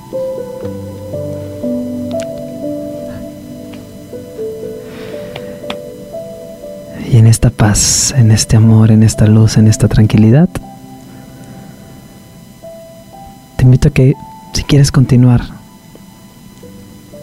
Y 7.10 7.16
en 7.16 7.26
esta 7.26 7.50
paz, 7.50 8.14
en 8.16 8.30
este 8.30 8.56
amor, 8.56 8.92
en 8.92 9.02
esta 9.02 9.26
luz, 9.26 9.56
en 9.56 9.66
esta 9.66 9.88
tranquilidad, 9.88 10.48
que 13.90 14.14
si 14.52 14.64
quieres 14.64 14.92
continuar 14.92 15.42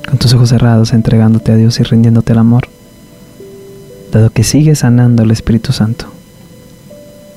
con 0.08 0.18
tus 0.18 0.34
ojos 0.34 0.50
cerrados, 0.50 0.94
entregándote 0.94 1.52
a 1.52 1.56
Dios 1.56 1.80
y 1.80 1.84
rindiéndote 1.84 2.34
al 2.34 2.40
amor, 2.40 2.68
dado 4.12 4.32
que 4.32 4.44
sigue 4.44 4.76
sanando 4.76 5.24
el 5.24 5.32
Espíritu 5.32 5.72
Santo 5.72 6.12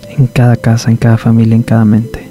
en 0.08 0.26
cada 0.26 0.56
casa, 0.56 0.90
en 0.90 0.96
cada 0.96 1.18
familia, 1.18 1.56
en 1.56 1.62
cada 1.62 1.84
mente. 1.84 2.28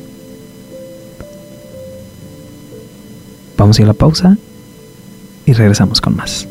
Vamos 3.58 3.78
a 3.78 3.82
ir 3.82 3.86
a 3.86 3.90
la 3.90 3.94
pausa 3.94 4.38
y 5.46 5.54
regresamos 5.54 6.02
con 6.02 6.16
más. 6.16 6.48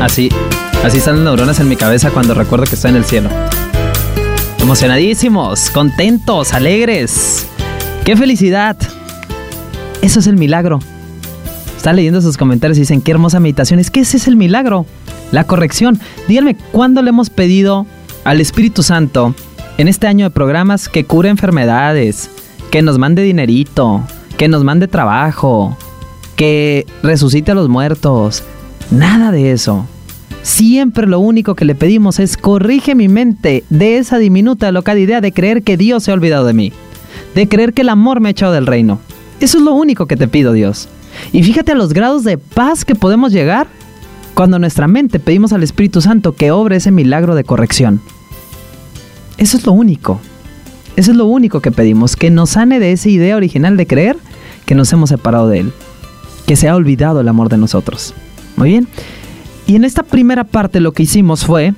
Así, 0.00 0.28
así 0.84 0.98
están 0.98 1.16
las 1.16 1.24
neuronas 1.24 1.58
en 1.58 1.68
mi 1.68 1.74
cabeza 1.74 2.12
cuando 2.12 2.34
recuerdo 2.34 2.66
que 2.66 2.76
estoy 2.76 2.90
en 2.90 2.96
el 2.98 3.04
cielo. 3.04 3.28
Emocionadísimos, 4.62 5.70
contentos, 5.70 6.52
alegres. 6.52 7.46
¡Qué 8.04 8.14
felicidad! 8.14 8.76
Eso 10.02 10.20
es 10.20 10.26
el 10.26 10.36
milagro. 10.36 10.80
Están 11.76 11.96
leyendo 11.96 12.20
sus 12.20 12.36
comentarios 12.36 12.76
y 12.76 12.82
dicen, 12.82 13.00
qué 13.00 13.12
hermosa 13.12 13.40
meditación. 13.40 13.80
Es 13.80 13.90
que 13.90 14.00
ese 14.00 14.18
es 14.18 14.28
el 14.28 14.36
milagro, 14.36 14.84
la 15.32 15.44
corrección. 15.44 15.98
Díganme, 16.28 16.56
¿cuándo 16.72 17.00
le 17.00 17.08
hemos 17.08 17.30
pedido 17.30 17.86
al 18.24 18.40
Espíritu 18.40 18.82
Santo 18.82 19.34
en 19.78 19.88
este 19.88 20.06
año 20.06 20.26
de 20.26 20.30
programas 20.30 20.90
que 20.90 21.04
cure 21.04 21.30
enfermedades, 21.30 22.28
que 22.70 22.82
nos 22.82 22.98
mande 22.98 23.22
dinerito, 23.22 24.02
que 24.36 24.48
nos 24.48 24.62
mande 24.62 24.88
trabajo, 24.88 25.76
que 26.36 26.86
resucite 27.02 27.52
a 27.52 27.54
los 27.54 27.70
muertos? 27.70 28.44
Nada 28.90 29.32
de 29.32 29.52
eso. 29.52 29.86
Siempre 30.42 31.06
lo 31.06 31.20
único 31.20 31.54
que 31.54 31.64
le 31.64 31.74
pedimos 31.74 32.18
es 32.18 32.36
corrige 32.36 32.94
mi 32.94 33.08
mente 33.08 33.64
de 33.70 33.98
esa 33.98 34.18
diminuta 34.18 34.72
loca 34.72 34.98
idea 34.98 35.20
de 35.20 35.32
creer 35.32 35.62
que 35.62 35.76
Dios 35.76 36.04
se 36.04 36.10
ha 36.10 36.14
olvidado 36.14 36.46
de 36.46 36.54
mí, 36.54 36.72
de 37.34 37.48
creer 37.48 37.74
que 37.74 37.82
el 37.82 37.90
amor 37.90 38.20
me 38.20 38.28
ha 38.28 38.32
echado 38.32 38.52
del 38.52 38.66
reino. 38.66 39.00
Eso 39.40 39.58
es 39.58 39.64
lo 39.64 39.74
único 39.74 40.06
que 40.06 40.16
te 40.16 40.28
pido, 40.28 40.52
Dios. 40.52 40.88
Y 41.32 41.42
fíjate 41.42 41.72
a 41.72 41.74
los 41.74 41.92
grados 41.92 42.24
de 42.24 42.38
paz 42.38 42.84
que 42.84 42.94
podemos 42.94 43.32
llegar 43.32 43.68
cuando 44.34 44.58
nuestra 44.58 44.88
mente 44.88 45.18
pedimos 45.18 45.52
al 45.52 45.62
Espíritu 45.62 46.00
Santo 46.00 46.34
que 46.34 46.50
obre 46.50 46.76
ese 46.76 46.90
milagro 46.90 47.34
de 47.34 47.44
corrección. 47.44 48.00
Eso 49.36 49.56
es 49.56 49.66
lo 49.66 49.72
único. 49.72 50.20
Eso 50.96 51.12
es 51.12 51.16
lo 51.16 51.26
único 51.26 51.60
que 51.60 51.70
pedimos, 51.70 52.16
que 52.16 52.30
nos 52.30 52.50
sane 52.50 52.80
de 52.80 52.92
esa 52.92 53.08
idea 53.08 53.36
original 53.36 53.76
de 53.76 53.86
creer 53.86 54.16
que 54.66 54.74
nos 54.74 54.92
hemos 54.92 55.10
separado 55.10 55.48
de 55.48 55.60
Él, 55.60 55.72
que 56.46 56.56
se 56.56 56.68
ha 56.68 56.76
olvidado 56.76 57.20
el 57.20 57.28
amor 57.28 57.48
de 57.48 57.56
nosotros. 57.56 58.14
Muy 58.56 58.70
bien. 58.70 58.88
Y 59.70 59.76
en 59.76 59.84
esta 59.84 60.02
primera 60.02 60.42
parte 60.42 60.80
lo 60.80 60.90
que 60.90 61.04
hicimos 61.04 61.44
fue 61.44 61.74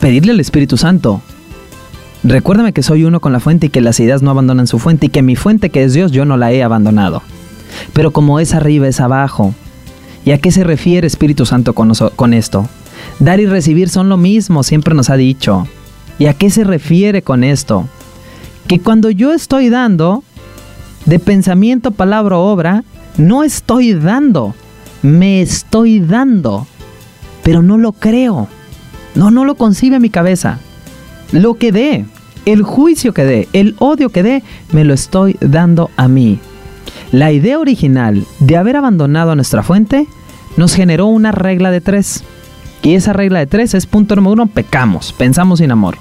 pedirle 0.00 0.32
al 0.32 0.40
Espíritu 0.40 0.78
Santo. 0.78 1.20
Recuérdame 2.22 2.72
que 2.72 2.82
soy 2.82 3.04
uno 3.04 3.20
con 3.20 3.30
la 3.30 3.40
fuente 3.40 3.66
y 3.66 3.68
que 3.68 3.82
las 3.82 4.00
ideas 4.00 4.22
no 4.22 4.30
abandonan 4.30 4.66
su 4.66 4.78
fuente 4.78 5.04
y 5.04 5.08
que 5.10 5.20
mi 5.20 5.36
fuente 5.36 5.68
que 5.68 5.84
es 5.84 5.92
Dios 5.92 6.12
yo 6.12 6.24
no 6.24 6.38
la 6.38 6.50
he 6.50 6.62
abandonado. 6.62 7.20
Pero 7.92 8.10
como 8.10 8.40
es 8.40 8.54
arriba 8.54 8.88
es 8.88 9.00
abajo. 9.00 9.54
¿Y 10.24 10.30
a 10.30 10.38
qué 10.38 10.50
se 10.50 10.64
refiere 10.64 11.06
Espíritu 11.06 11.44
Santo 11.44 11.74
con, 11.74 12.32
esto? 12.32 12.70
Dar 13.18 13.38
y 13.38 13.44
recibir 13.44 13.90
son 13.90 14.08
lo 14.08 14.16
mismo, 14.16 14.62
siempre 14.62 14.94
nos 14.94 15.10
ha 15.10 15.16
dicho. 15.18 15.68
¿Y 16.18 16.24
a 16.24 16.32
qué 16.32 16.48
se 16.48 16.64
refiere 16.64 17.20
con 17.20 17.44
esto? 17.44 17.86
Que 18.66 18.80
cuando 18.80 19.10
yo 19.10 19.34
estoy 19.34 19.68
dando, 19.68 20.24
de 21.04 21.18
pensamiento, 21.18 21.90
palabra, 21.90 22.38
obra, 22.38 22.82
no 23.18 23.44
estoy 23.44 23.92
dando, 23.92 24.54
me 25.02 25.42
estoy 25.42 26.00
dando 26.00 26.66
pero 27.44 27.62
no 27.62 27.78
lo 27.78 27.92
creo. 27.92 28.48
No, 29.14 29.30
no 29.30 29.44
lo 29.44 29.54
concibe 29.54 30.00
mi 30.00 30.10
cabeza. 30.10 30.58
Lo 31.30 31.54
que 31.54 31.70
dé, 31.70 32.04
el 32.46 32.62
juicio 32.62 33.14
que 33.14 33.24
dé, 33.24 33.48
el 33.52 33.76
odio 33.78 34.08
que 34.08 34.24
dé, 34.24 34.42
me 34.72 34.82
lo 34.82 34.94
estoy 34.94 35.36
dando 35.40 35.90
a 35.96 36.08
mí. 36.08 36.40
La 37.12 37.30
idea 37.30 37.60
original 37.60 38.26
de 38.40 38.56
haber 38.56 38.76
abandonado 38.76 39.30
a 39.30 39.36
nuestra 39.36 39.62
fuente 39.62 40.08
nos 40.56 40.74
generó 40.74 41.06
una 41.06 41.30
regla 41.30 41.70
de 41.70 41.80
tres. 41.80 42.24
Y 42.82 42.94
esa 42.94 43.12
regla 43.12 43.38
de 43.38 43.46
tres 43.46 43.74
es 43.74 43.86
punto 43.86 44.16
número 44.16 44.32
uno, 44.32 44.46
pecamos, 44.46 45.12
pensamos 45.12 45.60
sin 45.60 45.70
amor. 45.70 45.96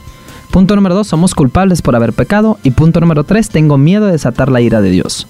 Punto 0.52 0.76
número 0.76 0.96
dos, 0.96 1.08
somos 1.08 1.34
culpables 1.34 1.82
por 1.82 1.96
haber 1.96 2.14
pecado. 2.14 2.58
Y 2.64 2.72
punto 2.72 3.00
número 3.00 3.24
tres, 3.24 3.50
tengo 3.50 3.78
miedo 3.78 4.06
de 4.06 4.14
desatar 4.14 4.52
la 4.52 4.62
ira 4.62 4.82
de 4.82 4.92
Dios. 4.92 5.28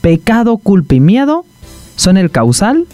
Pecado, 0.00 0.56
culpa 0.58 0.94
y 0.94 1.00
miedo 1.00 1.44
son 1.96 2.16
el 2.16 2.30
causal 2.30 2.86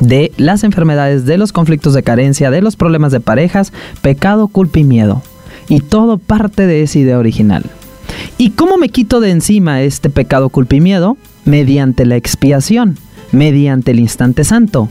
de 0.00 0.32
las 0.36 0.64
enfermedades, 0.64 1.24
de 1.24 1.38
los 1.38 1.52
conflictos 1.52 1.94
de 1.94 2.02
carencia, 2.02 2.50
de 2.50 2.62
los 2.62 2.76
problemas 2.76 3.12
de 3.12 3.20
parejas, 3.20 3.72
pecado, 4.02 4.48
culpa 4.48 4.80
y 4.80 4.84
miedo. 4.84 5.22
Y 5.68 5.80
todo 5.80 6.18
parte 6.18 6.66
de 6.66 6.82
esa 6.82 6.98
idea 6.98 7.18
original. 7.18 7.64
¿Y 8.38 8.50
cómo 8.50 8.76
me 8.76 8.88
quito 8.88 9.20
de 9.20 9.30
encima 9.30 9.82
este 9.82 10.10
pecado, 10.10 10.48
culpa 10.48 10.76
y 10.76 10.80
miedo? 10.80 11.16
Mediante 11.44 12.04
la 12.04 12.16
expiación, 12.16 12.98
mediante 13.32 13.92
el 13.92 14.00
instante 14.00 14.44
santo. 14.44 14.88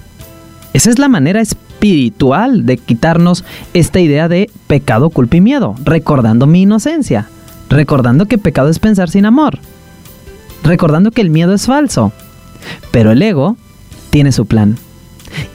Esa 0.73 0.89
es 0.89 0.97
la 0.97 1.09
manera 1.09 1.41
espiritual 1.41 2.65
de 2.65 2.77
quitarnos 2.77 3.43
esta 3.73 3.99
idea 3.99 4.27
de 4.27 4.49
pecado, 4.67 5.09
culpa 5.09 5.37
y 5.37 5.41
miedo, 5.41 5.75
recordando 5.83 6.47
mi 6.47 6.63
inocencia, 6.63 7.27
recordando 7.69 8.25
que 8.25 8.37
pecado 8.37 8.69
es 8.69 8.79
pensar 8.79 9.09
sin 9.09 9.25
amor, 9.25 9.59
recordando 10.63 11.11
que 11.11 11.21
el 11.21 11.29
miedo 11.29 11.53
es 11.53 11.65
falso. 11.65 12.11
Pero 12.91 13.11
el 13.11 13.21
ego 13.21 13.57
tiene 14.09 14.31
su 14.31 14.45
plan. 14.45 14.77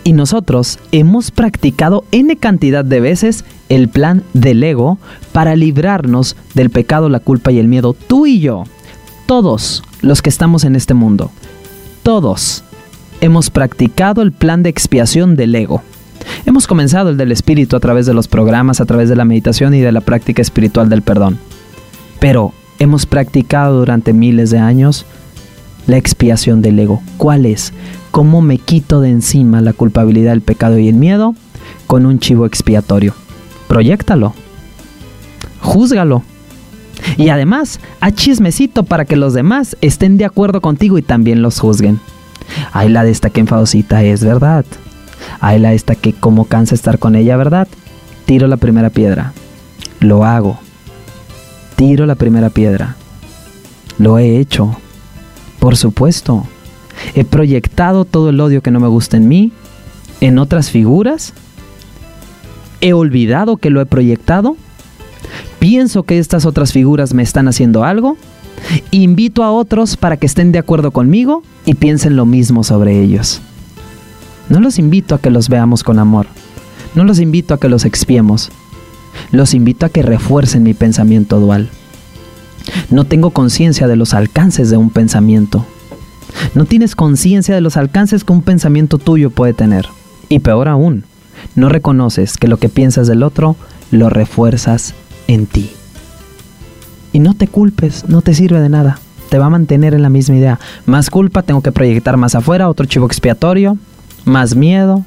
Y 0.05 0.13
nosotros 0.13 0.79
hemos 0.93 1.31
practicado 1.31 2.05
n 2.13 2.37
cantidad 2.37 2.85
de 2.85 3.01
veces 3.01 3.45
el 3.69 3.89
plan 3.89 4.23
del 4.33 4.63
ego 4.63 4.99
para 5.33 5.57
librarnos 5.57 6.37
del 6.55 6.71
pecado, 6.71 7.09
la 7.09 7.21
culpa 7.21 7.53
y 7.53 7.59
el 7.59 7.69
miedo. 7.69 7.95
Tú 7.95 8.27
y 8.27 8.41
yo, 8.41 8.65
todos 9.27 9.83
los 10.01 10.23
que 10.23 10.31
estamos 10.31 10.65
en 10.65 10.77
este 10.77 10.95
mundo, 10.95 11.31
todos 12.03 12.65
hemos 13.21 13.51
practicado 13.51 14.23
el 14.23 14.33
plan 14.33 14.63
de 14.63 14.71
expiación 14.71 15.37
del 15.37 15.55
ego. 15.55 15.83
Hemos 16.47 16.67
comenzado 16.67 17.11
el 17.11 17.17
del 17.17 17.33
espíritu 17.33 17.77
a 17.77 17.81
través 17.81 18.07
de 18.07 18.15
los 18.15 18.29
programas, 18.29 18.81
a 18.81 18.87
través 18.87 19.09
de 19.09 19.17
la 19.17 19.25
meditación 19.25 19.75
y 19.75 19.81
de 19.81 19.93
la 19.93 20.01
práctica 20.01 20.43
espiritual 20.43 20.89
del 20.89 21.03
perdón. 21.03 21.39
Pero 22.21 22.53
hemos 22.79 23.07
practicado 23.07 23.79
durante 23.79 24.13
miles 24.13 24.51
de 24.51 24.59
años 24.59 25.05
la 25.87 25.97
expiación 25.97 26.63
del 26.63 26.79
ego. 26.79 27.03
¿Cuál 27.17 27.47
es? 27.47 27.73
¿Cómo 28.11 28.41
me 28.41 28.59
quito 28.59 29.01
de 29.01 29.11
encima 29.11 29.61
la 29.61 29.73
culpabilidad, 29.73 30.33
el 30.33 30.41
pecado 30.41 30.79
y 30.79 30.89
el 30.89 30.95
miedo? 30.95 31.35
Con 31.87 32.07
un 32.07 32.19
chivo 32.19 32.47
expiatorio. 32.47 33.15
Proyéctalo. 33.69 34.35
Júzgalo. 35.61 36.23
Y 37.17 37.29
además, 37.29 37.81
a 38.01 38.11
chismecito 38.11 38.83
para 38.83 39.05
que 39.05 39.17
los 39.17 39.35
demás 39.35 39.77
estén 39.81 40.17
de 40.17 40.25
acuerdo 40.25 40.61
contigo 40.61 40.99
y 40.99 41.03
también 41.03 41.43
los 41.43 41.61
juzguen. 41.61 42.01
Ay, 42.73 42.89
la 42.89 43.05
de 43.05 43.11
esta 43.11 43.31
que 43.31 43.41
enfadosita 43.41 44.03
es, 44.03 44.25
¿verdad? 44.25 44.65
Ay, 45.41 45.59
la 45.59 45.71
de 45.71 45.77
esta 45.77 45.95
que 45.95 46.13
como 46.13 46.47
cansa 46.47 46.75
estar 46.75 46.99
con 46.99 47.15
ella, 47.15 47.37
¿verdad? 47.37 47.69
Tiro 48.27 48.47
la 48.47 48.57
primera 48.57 48.91
piedra. 48.91 49.33
Lo 50.01 50.25
hago. 50.25 50.59
Tiro 51.77 52.07
la 52.07 52.15
primera 52.15 52.51
piedra. 52.51 52.97
Lo 53.99 54.19
he 54.19 54.39
hecho. 54.39 54.77
Por 55.59 55.77
supuesto. 55.77 56.47
He 57.15 57.25
proyectado 57.25 58.05
todo 58.05 58.31
el 58.31 58.41
odio 58.41 58.63
que 58.63 58.71
no 58.71 58.81
me 58.81 58.89
gusta 58.89 59.17
en 59.17 59.29
mí, 59.29 59.53
en 60.21 60.39
otras 60.39 60.71
figuras. 60.71 61.33
He 62.81 62.93
olvidado 62.93 63.57
que 63.57 63.71
lo 63.71 63.81
he 63.81 63.87
proyectado. 63.87 64.57
Pienso 65.59 66.05
que 66.05 66.19
estas 66.19 66.47
otras 66.47 66.73
figuras 66.73 67.15
me 67.15 67.23
están 67.23 67.49
haciendo 67.49 67.85
algo. 67.85 68.17
Invito 68.91 69.43
a 69.45 69.53
otros 69.53 69.97
para 69.97 70.17
que 70.17 70.27
estén 70.27 70.53
de 70.53 70.59
acuerdo 70.59 70.91
conmigo 70.91 71.43
y 71.65 71.75
piensen 71.75 72.17
lo 72.17 72.27
mismo 72.27 72.65
sobre 72.65 73.03
ellos. 73.03 73.41
No 74.49 74.61
los 74.61 74.79
invito 74.79 75.15
a 75.15 75.21
que 75.21 75.31
los 75.31 75.49
veamos 75.49 75.83
con 75.83 75.99
amor. 75.99 76.27
No 76.95 77.05
los 77.05 77.21
invito 77.21 77.55
a 77.55 77.61
que 77.61 77.69
los 77.69 77.85
expiemos. 77.85 78.51
Los 79.31 79.55
invito 79.55 79.87
a 79.87 79.89
que 79.89 80.03
refuercen 80.03 80.63
mi 80.63 80.75
pensamiento 80.75 81.39
dual. 81.41 81.69
No 82.91 83.05
tengo 83.05 83.31
conciencia 83.31 83.87
de 83.87 83.97
los 83.97 84.15
alcances 84.15 84.71
de 84.71 84.77
un 84.77 84.91
pensamiento. 84.91 85.67
No 86.55 86.65
tienes 86.65 86.95
conciencia 86.95 87.55
de 87.55 87.61
los 87.61 87.77
alcances 87.77 88.25
que 88.25 88.33
un 88.33 88.43
pensamiento 88.43 88.99
tuyo 88.99 89.31
puede 89.31 89.55
tener. 89.55 89.87
Y 90.29 90.41
peor 90.41 90.69
aún, 90.69 91.05
no 91.55 91.69
reconoces 91.69 92.37
que 92.37 92.49
lo 92.49 92.59
que 92.59 92.69
piensas 92.69 93.07
del 93.07 93.23
otro 93.23 93.57
lo 93.91 94.11
refuerzas 94.11 94.95
en 95.27 95.47
ti. 95.47 95.71
Y 97.13 97.21
no 97.21 97.35
te 97.35 97.49
culpes, 97.49 98.09
no 98.09 98.23
te 98.23 98.35
sirve 98.35 98.61
de 98.61 98.69
nada. 98.69 98.99
Te 99.31 99.39
va 99.39 99.47
a 99.47 99.51
mantener 99.51 99.95
en 99.95 100.03
la 100.03 100.09
misma 100.09 100.37
idea. 100.37 100.59
Más 100.87 101.11
culpa, 101.11 101.43
tengo 101.43 101.63
que 101.63 101.73
proyectar 101.73 102.17
más 102.17 102.35
afuera, 102.35 102.69
otro 102.69 102.87
chivo 102.87 103.07
expiatorio, 103.07 103.77
más 104.25 104.55
miedo, 104.55 105.05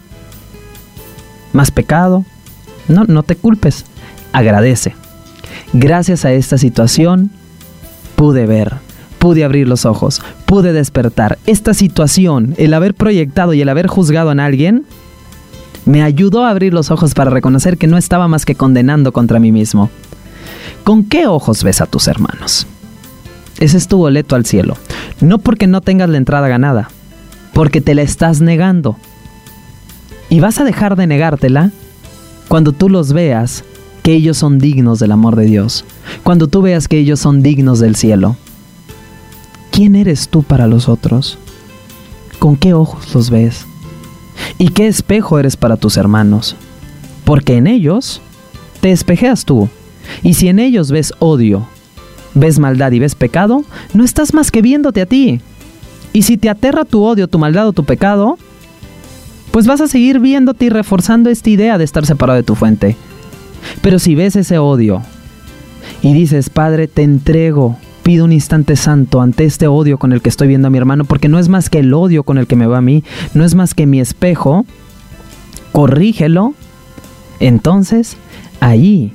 más 1.53 1.71
pecado. 1.71 2.25
No, 2.87 3.05
no 3.05 3.23
te 3.23 3.35
culpes. 3.35 3.85
Agradece. 4.31 4.95
Gracias 5.73 6.25
a 6.25 6.33
esta 6.33 6.57
situación 6.57 7.31
pude 8.15 8.45
ver, 8.45 8.75
pude 9.21 9.43
abrir 9.43 9.67
los 9.67 9.85
ojos, 9.85 10.19
pude 10.47 10.73
despertar. 10.73 11.37
Esta 11.45 11.75
situación, 11.75 12.55
el 12.57 12.73
haber 12.73 12.95
proyectado 12.95 13.53
y 13.53 13.61
el 13.61 13.69
haber 13.69 13.85
juzgado 13.85 14.31
en 14.31 14.39
alguien, 14.39 14.83
me 15.85 16.01
ayudó 16.01 16.43
a 16.43 16.49
abrir 16.49 16.73
los 16.73 16.89
ojos 16.89 17.13
para 17.13 17.29
reconocer 17.29 17.77
que 17.77 17.85
no 17.85 17.99
estaba 17.99 18.27
más 18.27 18.45
que 18.45 18.55
condenando 18.55 19.11
contra 19.11 19.39
mí 19.39 19.51
mismo. 19.51 19.91
¿Con 20.83 21.03
qué 21.03 21.27
ojos 21.27 21.63
ves 21.63 21.81
a 21.81 21.85
tus 21.85 22.07
hermanos? 22.07 22.65
Ese 23.59 23.77
es 23.77 23.87
tu 23.87 23.97
boleto 23.97 24.35
al 24.35 24.47
cielo. 24.47 24.75
No 25.19 25.37
porque 25.37 25.67
no 25.67 25.81
tengas 25.81 26.09
la 26.09 26.17
entrada 26.17 26.47
ganada, 26.47 26.89
porque 27.53 27.79
te 27.79 27.93
la 27.93 28.01
estás 28.01 28.41
negando. 28.41 28.97
Y 30.29 30.39
vas 30.39 30.59
a 30.59 30.63
dejar 30.63 30.95
de 30.95 31.05
negártela 31.05 31.69
cuando 32.47 32.71
tú 32.71 32.89
los 32.89 33.13
veas 33.13 33.63
que 34.01 34.13
ellos 34.13 34.37
son 34.37 34.57
dignos 34.57 34.97
del 34.97 35.11
amor 35.11 35.35
de 35.35 35.45
Dios, 35.45 35.85
cuando 36.23 36.47
tú 36.47 36.63
veas 36.63 36.87
que 36.87 36.97
ellos 36.97 37.19
son 37.19 37.43
dignos 37.43 37.77
del 37.77 37.95
cielo. 37.95 38.35
¿Quién 39.71 39.95
eres 39.95 40.29
tú 40.29 40.43
para 40.43 40.67
los 40.67 40.89
otros? 40.89 41.37
¿Con 42.39 42.57
qué 42.57 42.73
ojos 42.73 43.15
los 43.15 43.29
ves? 43.29 43.65
¿Y 44.57 44.69
qué 44.69 44.87
espejo 44.87 45.39
eres 45.39 45.55
para 45.55 45.77
tus 45.77 45.97
hermanos? 45.97 46.55
Porque 47.23 47.55
en 47.55 47.67
ellos 47.67 48.21
te 48.81 48.91
espejeas 48.91 49.45
tú. 49.45 49.69
Y 50.23 50.33
si 50.33 50.49
en 50.49 50.59
ellos 50.59 50.91
ves 50.91 51.13
odio, 51.19 51.67
ves 52.33 52.59
maldad 52.59 52.91
y 52.91 52.99
ves 52.99 53.15
pecado, 53.15 53.63
no 53.93 54.03
estás 54.03 54.33
más 54.33 54.51
que 54.51 54.61
viéndote 54.61 55.01
a 55.01 55.05
ti. 55.05 55.39
Y 56.13 56.23
si 56.23 56.37
te 56.37 56.49
aterra 56.49 56.83
tu 56.83 57.03
odio, 57.03 57.27
tu 57.27 57.39
maldad 57.39 57.67
o 57.67 57.73
tu 57.73 57.85
pecado, 57.85 58.37
pues 59.51 59.67
vas 59.67 59.81
a 59.81 59.87
seguir 59.87 60.19
viéndote 60.19 60.65
y 60.65 60.69
reforzando 60.69 61.29
esta 61.29 61.49
idea 61.49 61.77
de 61.77 61.83
estar 61.83 62.05
separado 62.05 62.37
de 62.37 62.43
tu 62.43 62.55
fuente. 62.55 62.97
Pero 63.81 63.99
si 63.99 64.15
ves 64.15 64.35
ese 64.35 64.57
odio 64.57 65.01
y 66.01 66.13
dices, 66.13 66.49
Padre, 66.49 66.87
te 66.87 67.03
entrego, 67.03 67.77
pido 68.03 68.25
un 68.25 68.31
instante 68.31 68.75
santo 68.75 69.21
ante 69.21 69.45
este 69.45 69.67
odio 69.67 69.97
con 69.97 70.13
el 70.13 70.21
que 70.21 70.29
estoy 70.29 70.47
viendo 70.47 70.67
a 70.67 70.71
mi 70.71 70.77
hermano, 70.77 71.05
porque 71.05 71.27
no 71.27 71.39
es 71.39 71.49
más 71.49 71.69
que 71.69 71.79
el 71.79 71.93
odio 71.93 72.23
con 72.23 72.37
el 72.37 72.47
que 72.47 72.55
me 72.55 72.67
va 72.67 72.79
a 72.79 72.81
mí, 72.81 73.03
no 73.33 73.45
es 73.45 73.55
más 73.55 73.73
que 73.73 73.85
mi 73.85 73.99
espejo, 73.99 74.65
corrígelo, 75.71 76.53
entonces 77.39 78.17
ahí 78.59 79.13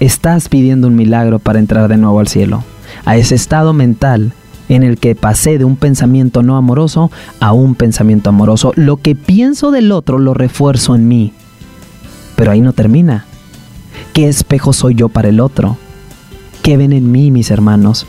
estás 0.00 0.48
pidiendo 0.48 0.88
un 0.88 0.96
milagro 0.96 1.38
para 1.38 1.58
entrar 1.58 1.88
de 1.88 1.96
nuevo 1.96 2.20
al 2.20 2.28
cielo, 2.28 2.64
a 3.04 3.16
ese 3.16 3.34
estado 3.34 3.72
mental 3.72 4.32
en 4.68 4.82
el 4.82 4.98
que 4.98 5.14
pasé 5.14 5.58
de 5.58 5.64
un 5.64 5.76
pensamiento 5.76 6.42
no 6.42 6.56
amoroso 6.56 7.10
a 7.40 7.52
un 7.52 7.74
pensamiento 7.74 8.30
amoroso. 8.30 8.72
Lo 8.76 8.96
que 8.96 9.14
pienso 9.14 9.70
del 9.70 9.92
otro 9.92 10.18
lo 10.18 10.34
refuerzo 10.34 10.94
en 10.94 11.08
mí. 11.08 11.32
Pero 12.36 12.52
ahí 12.52 12.60
no 12.60 12.72
termina. 12.72 13.26
¿Qué 14.12 14.28
espejo 14.28 14.72
soy 14.72 14.94
yo 14.94 15.08
para 15.08 15.28
el 15.28 15.40
otro? 15.40 15.76
¿Qué 16.62 16.76
ven 16.76 16.92
en 16.92 17.10
mí 17.10 17.32
mis 17.32 17.50
hermanos? 17.50 18.06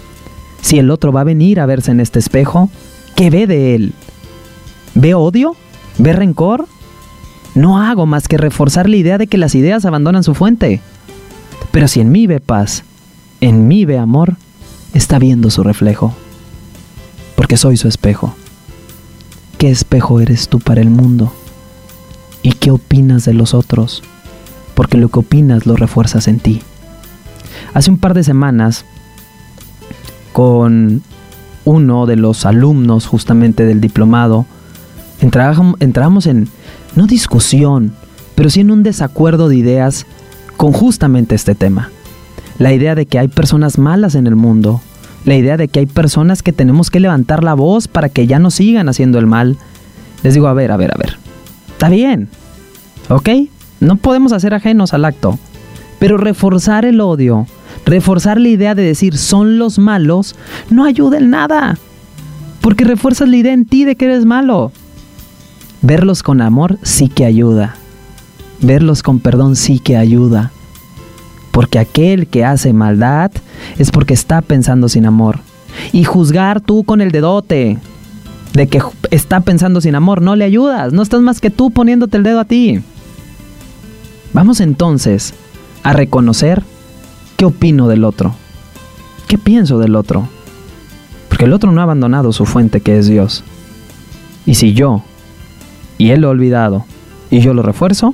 Si 0.62 0.78
el 0.78 0.92
otro 0.92 1.12
va 1.12 1.22
a 1.22 1.26
venir 1.26 1.60
a 1.60 1.66
verse 1.66 1.90
en 1.90 2.00
este 2.00 2.20
espejo, 2.20 2.70
¿qué 3.16 3.32
ve 3.32 3.48
de 3.48 3.74
él? 3.74 3.94
¿Ve 4.94 5.16
odio? 5.16 5.56
¿Ve 5.98 6.14
rencor? 6.14 6.68
No 7.56 7.82
hago 7.82 8.06
más 8.06 8.28
que 8.28 8.38
reforzar 8.38 8.88
la 8.88 8.98
idea 8.98 9.18
de 9.18 9.26
que 9.26 9.40
las 9.40 9.56
ideas 9.56 9.86
abandonan 9.86 10.24
su 10.24 10.36
fuente. 10.36 10.82
Pero 11.72 11.88
si 11.88 12.00
en 12.00 12.12
mí 12.12 12.28
ve 12.28 12.40
paz, 12.40 12.84
en 13.42 13.68
mí 13.68 13.86
ve 13.86 13.98
amor, 13.98 14.36
está 14.94 15.18
viendo 15.18 15.50
su 15.50 15.64
reflejo. 15.64 16.14
Porque 17.36 17.58
soy 17.58 17.76
su 17.76 17.88
espejo. 17.88 18.36
¿Qué 19.58 19.72
espejo 19.72 20.20
eres 20.20 20.48
tú 20.48 20.60
para 20.60 20.82
el 20.82 20.92
mundo? 20.92 21.34
¿Y 22.44 22.52
qué 22.52 22.70
opinas 22.70 23.26
de 23.26 23.34
los 23.34 23.56
otros? 23.56 24.04
Porque 24.76 24.98
lo 24.98 25.10
que 25.10 25.20
opinas 25.20 25.66
lo 25.66 25.76
refuerzas 25.76 26.28
en 26.28 26.40
ti. 26.40 26.62
Hace 27.74 27.92
un 27.92 27.98
par 27.98 28.14
de 28.14 28.24
semanas, 28.24 28.86
con 30.32 31.02
uno 31.66 32.06
de 32.06 32.16
los 32.16 32.46
alumnos 32.46 33.06
justamente 33.06 33.66
del 33.66 33.82
diplomado, 33.82 34.46
entramos 35.22 36.28
en, 36.28 36.50
no 36.96 37.08
discusión, 37.08 37.94
pero 38.36 38.50
sí 38.50 38.62
en 38.62 38.72
un 38.72 38.84
desacuerdo 38.84 39.50
de 39.50 39.58
ideas 39.58 40.06
con 40.58 40.74
justamente 40.74 41.36
este 41.36 41.56
tema. 41.56 41.90
La 42.60 42.74
idea 42.74 42.96
de 42.96 43.06
que 43.06 43.20
hay 43.20 43.28
personas 43.28 43.78
malas 43.78 44.16
en 44.16 44.28
el 44.28 44.36
mundo, 44.36 44.82
la 45.26 45.36
idea 45.36 45.58
de 45.58 45.68
que 45.68 45.80
hay 45.80 45.86
personas 45.86 46.44
que 46.44 46.52
tenemos 46.52 46.90
que 46.90 47.00
levantar 47.00 47.44
la 47.44 47.54
voz 47.54 47.88
para 47.88 48.10
que 48.10 48.28
ya 48.28 48.40
no 48.40 48.52
sigan 48.52 48.90
haciendo 48.90 49.20
el 49.20 49.26
mal. 49.26 49.58
Les 50.24 50.34
digo, 50.34 50.48
a 50.48 50.54
ver, 50.54 50.72
a 50.72 50.78
ver, 50.78 50.92
a 50.94 50.98
ver. 50.98 51.18
Está 51.72 51.90
bien, 51.90 52.30
¿ok? 53.10 53.30
No 53.80 53.96
podemos 53.96 54.32
hacer 54.34 54.54
ajenos 54.54 54.94
al 54.94 55.06
acto. 55.06 55.40
Pero 56.04 56.18
reforzar 56.18 56.84
el 56.84 57.00
odio, 57.00 57.48
reforzar 57.86 58.38
la 58.38 58.50
idea 58.50 58.76
de 58.76 58.82
decir 58.82 59.18
son 59.18 59.58
los 59.58 59.80
malos, 59.80 60.36
no 60.70 60.84
ayuda 60.84 61.18
en 61.18 61.30
nada. 61.30 61.78
Porque 62.60 62.84
refuerzas 62.84 63.30
la 63.30 63.38
idea 63.38 63.54
en 63.54 63.64
ti 63.64 63.86
de 63.86 63.96
que 63.96 64.04
eres 64.04 64.26
malo. 64.26 64.74
Verlos 65.82 66.22
con 66.22 66.42
amor 66.42 66.78
sí 66.82 67.08
que 67.08 67.24
ayuda. 67.24 67.78
Verlos 68.60 69.02
con 69.02 69.22
perdón 69.22 69.56
sí 69.56 69.80
que 69.80 69.96
ayuda. 69.96 70.52
Porque 71.52 71.80
aquel 71.80 72.28
que 72.28 72.44
hace 72.44 72.74
maldad 72.74 73.32
es 73.78 73.90
porque 73.90 74.14
está 74.14 74.42
pensando 74.42 74.90
sin 74.90 75.06
amor. 75.06 75.40
Y 75.94 76.04
juzgar 76.04 76.60
tú 76.60 76.84
con 76.84 77.00
el 77.00 77.12
dedote 77.14 77.78
de 78.52 78.68
que 78.68 78.82
está 79.10 79.40
pensando 79.40 79.80
sin 79.80 79.96
amor 79.96 80.22
no 80.22 80.36
le 80.36 80.44
ayudas. 80.44 80.92
No 80.92 81.02
estás 81.02 81.22
más 81.22 81.40
que 81.40 81.50
tú 81.50 81.72
poniéndote 81.72 82.18
el 82.18 82.24
dedo 82.24 82.42
a 82.42 82.46
ti. 82.46 82.82
Vamos 84.34 84.60
entonces 84.60 85.34
a 85.84 85.94
reconocer 85.94 86.64
qué 87.38 87.46
opino 87.46 87.88
del 87.88 88.04
otro. 88.04 88.34
¿Qué 89.28 89.38
pienso 89.38 89.80
del 89.80 89.96
otro? 89.96 90.28
Porque 91.30 91.46
el 91.46 91.54
otro 91.54 91.72
no 91.72 91.82
ha 91.82 91.84
abandonado 91.84 92.32
su 92.32 92.46
fuente 92.46 92.82
que 92.82 92.98
es 92.98 93.08
Dios. 93.08 93.44
Y 94.46 94.56
si 94.56 94.74
yo 94.74 95.04
y 95.98 96.12
él 96.12 96.22
lo 96.22 96.28
ha 96.28 96.32
olvidado 96.32 96.86
y 97.30 97.40
yo 97.40 97.54
lo 97.54 97.62
refuerzo, 97.64 98.14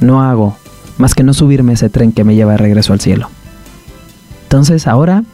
no 0.00 0.22
hago 0.22 0.56
más 0.98 1.14
que 1.14 1.22
no 1.22 1.34
subirme 1.34 1.72
ese 1.72 1.88
tren 1.88 2.12
que 2.12 2.24
me 2.24 2.34
lleva 2.34 2.52
de 2.52 2.58
regreso 2.58 2.92
al 2.92 3.00
cielo. 3.00 3.28
Entonces 4.44 4.86
ahora 4.86 5.24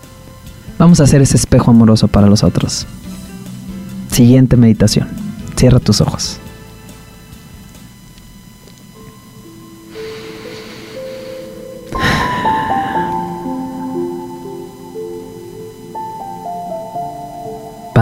vamos 0.79 1.01
a 1.01 1.05
hacer 1.05 1.21
ese 1.21 1.37
espejo 1.37 1.71
amoroso 1.71 2.09
para 2.09 2.29
los 2.29 2.45
otros. 2.45 2.87
Siguiente 4.11 4.57
meditación. 4.57 5.09
Cierra 5.57 5.81
tus 5.81 6.01
ojos. 6.01 6.39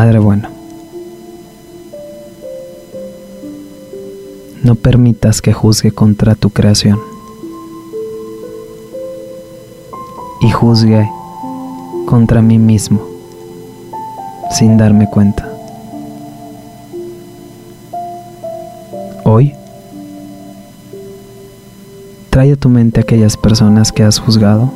Padre 0.07 0.20
bueno. 0.20 0.48
No 4.62 4.76
permitas 4.76 5.42
que 5.42 5.52
juzgue 5.52 5.90
contra 5.90 6.36
tu 6.36 6.50
creación. 6.50 7.00
Y 10.42 10.50
juzgue 10.52 11.11
contra 12.07 12.40
mí 12.40 12.57
mismo 12.57 13.00
sin 14.57 14.78
darme 14.78 15.11
cuenta. 15.11 15.52
Hoy, 19.24 19.54
trae 22.30 22.52
a 22.52 22.57
tu 22.57 22.68
mente 22.68 23.00
aquellas 23.00 23.36
personas 23.36 23.90
que 23.90 24.04
has 24.04 24.20
juzgado. 24.20 24.70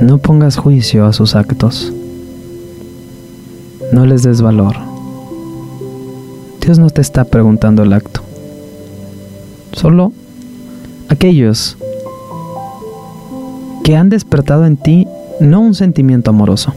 No 0.00 0.18
pongas 0.18 0.56
juicio 0.56 1.06
a 1.06 1.12
sus 1.12 1.34
actos. 1.34 1.92
No 3.92 4.06
les 4.06 4.22
des 4.22 4.40
valor. 4.40 4.76
Dios 6.60 6.78
no 6.78 6.90
te 6.90 7.00
está 7.00 7.24
preguntando 7.24 7.82
el 7.82 7.92
acto. 7.92 8.22
Solo 9.72 10.12
aquellos 11.08 11.76
que 13.82 13.96
han 13.96 14.08
despertado 14.08 14.64
en 14.64 14.76
ti 14.76 15.06
no 15.40 15.60
un 15.60 15.74
sentimiento 15.74 16.30
amoroso, 16.30 16.72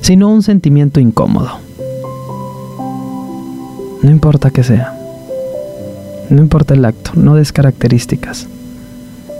sino 0.00 0.30
un 0.30 0.42
sentimiento 0.42 1.00
incómodo. 1.00 1.50
No 4.02 4.10
importa 4.10 4.50
que 4.50 4.62
sea. 4.62 4.98
No 6.30 6.40
importa 6.40 6.74
el 6.74 6.84
acto, 6.84 7.12
no 7.14 7.34
des 7.34 7.52
características. 7.52 8.46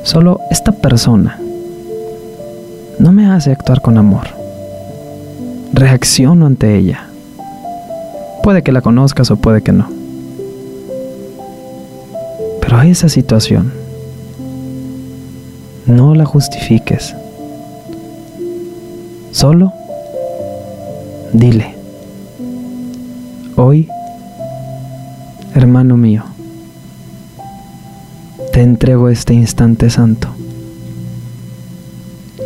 Solo 0.03 0.41
esta 0.51 0.73
persona 0.73 1.39
no 2.99 3.13
me 3.13 3.27
hace 3.27 3.53
actuar 3.53 3.81
con 3.81 3.99
amor. 3.99 4.42
Reacciono 5.73 6.47
ante 6.47 6.77
ella. 6.77 7.07
Puede 8.43 8.63
que 8.63 8.73
la 8.73 8.83
conozcas 8.83 9.31
o 9.31 9.37
puede 9.37 9.63
que 9.63 9.73
no. 9.73 9.89
Pero 12.61 12.77
a 12.77 12.87
esa 12.87 13.09
situación, 13.09 13.73
no 15.87 16.15
la 16.15 16.25
justifiques. 16.25 17.15
Solo 19.31 19.73
dile, 21.33 21.75
hoy, 23.57 23.89
hermano 25.55 25.97
mío, 25.97 26.25
te 28.53 28.61
entrego 28.61 29.09
este 29.09 29.33
instante 29.33 29.89
santo 29.89 30.29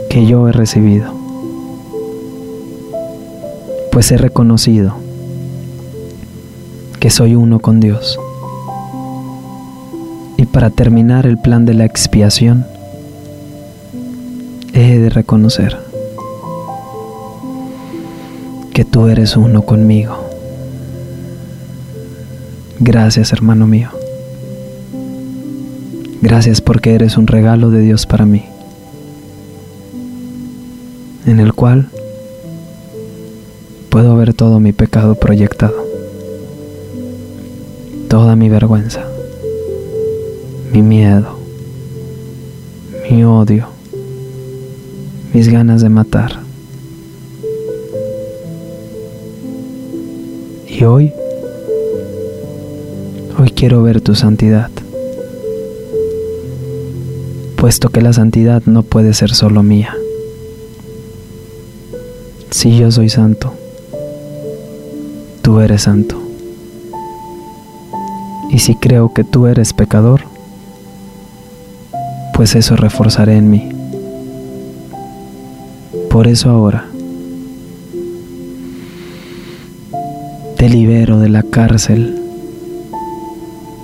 que 0.09 0.25
yo 0.27 0.49
he 0.49 0.53
recibido, 0.53 1.13
pues 3.97 4.13
he 4.13 4.19
reconocido 4.19 4.95
que 7.01 7.09
soy 7.09 7.35
uno 7.35 7.61
con 7.61 7.81
Dios. 7.81 8.21
Y 10.37 10.45
para 10.45 10.69
terminar 10.69 11.25
el 11.25 11.39
plan 11.39 11.65
de 11.65 11.73
la 11.73 11.87
expiación, 11.87 12.67
he 14.75 14.99
de 14.99 15.09
reconocer 15.09 15.79
que 18.75 18.85
tú 18.85 19.07
eres 19.07 19.35
uno 19.35 19.63
conmigo. 19.63 20.29
Gracias, 22.79 23.33
hermano 23.33 23.67
mío. 23.67 23.89
Gracias 26.21 26.61
porque 26.61 26.95
eres 26.95 27.17
un 27.17 27.29
regalo 27.29 27.71
de 27.71 27.81
Dios 27.81 28.05
para 28.05 28.27
mí, 28.27 28.45
en 31.25 31.41
el 31.41 31.55
cual 31.55 31.89
puedo 33.97 34.15
ver 34.15 34.35
todo 34.35 34.61
mi 34.61 34.75
pecado 34.75 35.15
proyectado 35.15 35.73
toda 38.11 38.37
mi 38.37 38.51
vergüenza, 38.51 39.07
mi 40.71 40.83
miedo, 40.83 41.39
mi 43.11 43.25
odio, 43.25 43.69
mis 45.33 45.49
ganas 45.49 45.81
de 45.81 45.89
matar. 45.89 46.41
Y 50.69 50.85
hoy, 50.85 51.15
hoy 53.39 53.49
quiero 53.49 53.83
ver 53.83 54.03
tu 54.03 54.15
santidad, 54.15 54.71
puesto 57.57 57.89
que 57.89 58.03
la 58.03 58.13
santidad 58.13 58.63
no 58.67 58.83
puede 58.83 59.15
ser 59.15 59.35
solo 59.35 59.63
mía. 59.63 59.97
Si 62.51 62.77
yo 62.77 62.91
soy 62.91 63.09
santo, 63.09 63.55
eres 65.61 65.83
santo. 65.83 66.21
Y 68.51 68.59
si 68.61 68.75
creo 68.75 69.13
que 69.13 69.25
tú 69.25 69.47
eres 69.47 69.73
pecador, 69.73 70.23
pues 72.35 72.55
eso 72.55 72.77
reforzaré 72.77 73.37
en 73.37 73.51
mí. 73.51 73.69
Por 76.11 76.29
eso 76.29 76.51
ahora 76.51 76.87
te 80.57 80.69
libero 80.69 81.19
de 81.19 81.29
la 81.29 81.43
cárcel, 81.43 82.19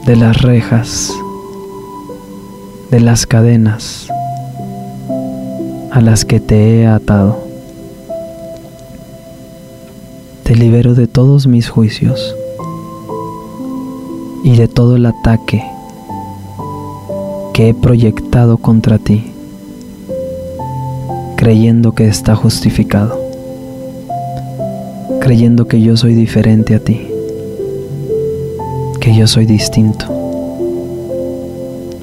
de 0.06 0.16
las 0.16 0.40
rejas, 0.40 1.12
de 2.90 3.00
las 3.00 3.26
cadenas 3.26 4.08
a 5.90 6.00
las 6.00 6.24
que 6.24 6.40
te 6.40 6.80
he 6.80 6.86
atado. 6.86 7.41
Te 10.52 10.58
libero 10.58 10.94
de 10.94 11.06
todos 11.06 11.46
mis 11.46 11.70
juicios 11.70 12.36
y 14.44 14.54
de 14.54 14.68
todo 14.68 14.96
el 14.96 15.06
ataque 15.06 15.64
que 17.54 17.70
he 17.70 17.74
proyectado 17.74 18.58
contra 18.58 18.98
ti, 18.98 19.32
creyendo 21.36 21.92
que 21.92 22.06
está 22.06 22.36
justificado, 22.36 23.18
creyendo 25.22 25.68
que 25.68 25.80
yo 25.80 25.96
soy 25.96 26.14
diferente 26.14 26.74
a 26.74 26.80
ti, 26.80 27.00
que 29.00 29.16
yo 29.16 29.26
soy 29.26 29.46
distinto, 29.46 30.04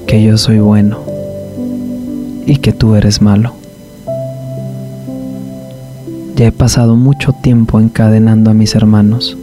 que 0.08 0.24
yo 0.24 0.36
soy 0.36 0.58
bueno 0.58 0.98
y 2.46 2.56
que 2.56 2.72
tú 2.72 2.96
eres 2.96 3.22
malo. 3.22 3.59
Ya 6.40 6.46
he 6.46 6.52
pasado 6.52 6.96
mucho 6.96 7.34
tiempo 7.34 7.78
encadenando 7.78 8.50
a 8.50 8.54
mis 8.54 8.74
hermanos 8.74 9.36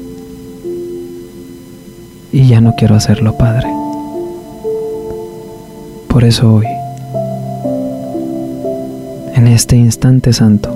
y 2.31 2.47
ya 2.47 2.59
no 2.59 2.73
quiero 2.75 2.95
hacerlo, 2.95 3.37
Padre. 3.37 3.67
Por 6.07 6.23
eso 6.23 6.55
hoy, 6.55 6.65
en 9.35 9.45
este 9.45 9.77
instante 9.77 10.33
santo, 10.33 10.75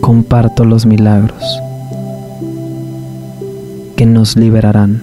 comparto 0.00 0.64
los 0.64 0.86
milagros 0.86 1.42
que 3.96 4.06
nos 4.06 4.36
liberarán 4.36 5.02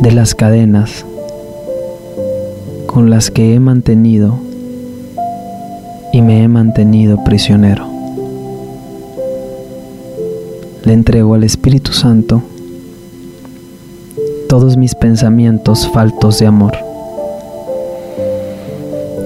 de 0.00 0.10
las 0.10 0.34
cadenas 0.34 1.06
con 2.88 3.08
las 3.08 3.30
que 3.30 3.54
he 3.54 3.60
mantenido 3.60 4.49
y 6.12 6.22
me 6.22 6.42
he 6.42 6.48
mantenido 6.48 7.22
prisionero. 7.24 7.86
Le 10.84 10.92
entrego 10.92 11.34
al 11.34 11.44
Espíritu 11.44 11.92
Santo 11.92 12.42
todos 14.48 14.76
mis 14.76 14.94
pensamientos 14.94 15.88
faltos 15.88 16.38
de 16.40 16.46
amor, 16.46 16.72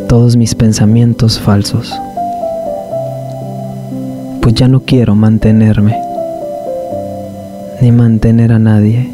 todos 0.08 0.36
mis 0.36 0.54
pensamientos 0.54 1.38
falsos, 1.38 1.94
pues 4.42 4.54
ya 4.54 4.68
no 4.68 4.80
quiero 4.80 5.14
mantenerme 5.14 5.98
ni 7.80 7.92
mantener 7.92 8.52
a 8.52 8.58
nadie 8.58 9.10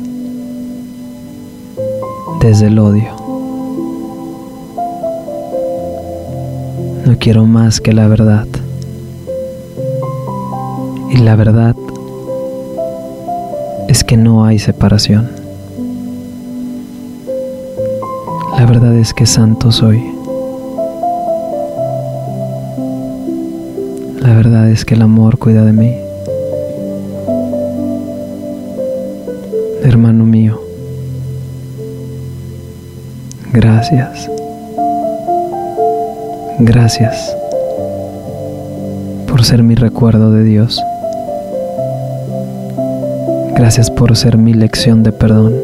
desde 2.41 2.67
el 2.67 2.79
odio. 2.79 3.20
No 7.11 7.19
quiero 7.19 7.45
más 7.45 7.81
que 7.81 7.93
la 7.93 8.07
verdad. 8.07 8.47
Y 11.11 11.17
la 11.17 11.35
verdad 11.35 11.75
es 13.89 14.05
que 14.05 14.17
no 14.17 14.45
hay 14.45 14.61
separación. 14.61 15.29
La 18.57 18.65
verdad 18.65 18.97
es 18.97 19.13
que 19.13 19.27
santo 19.27 19.73
soy. 19.73 20.01
La 24.21 24.37
verdad 24.37 24.71
es 24.71 24.85
que 24.85 24.95
el 24.95 25.03
amor 25.03 25.37
cuida 25.37 25.65
de 25.65 25.73
mí. 25.73 25.97
Hermano 29.83 30.25
mío, 30.25 30.61
gracias. 33.53 34.31
Gracias 36.63 37.35
por 39.27 39.43
ser 39.47 39.63
mi 39.63 39.75
recuerdo 39.75 40.31
de 40.31 40.45
Dios. 40.45 40.85
Gracias 43.57 43.91
por 43.91 44.15
ser 44.15 44.37
mi 44.37 44.53
lección 44.53 45.03
de 45.03 45.11
perdón. 45.11 45.55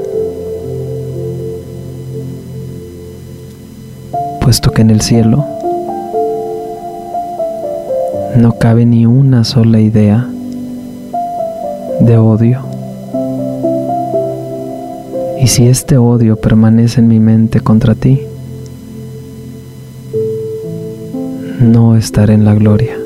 Puesto 4.41 4.71
que 4.71 4.81
en 4.81 4.89
el 4.89 5.03
cielo 5.03 5.45
no 8.35 8.53
cabe 8.53 8.87
ni 8.87 9.05
una 9.05 9.45
sola 9.45 9.81
idea 9.81 10.27
de 12.01 12.17
odio. 12.17 12.61
Y 15.43 15.49
si 15.49 15.69
este 15.69 15.99
odio 15.99 16.37
permanece 16.37 17.01
en 17.01 17.09
mi 17.09 17.21
mente 17.21 17.61
contra 17.61 17.95
ti, 17.95 18.23
no 21.67 21.97
estaré 21.97 22.35
en 22.35 22.45
la 22.45 22.55
gloria, 22.55 22.97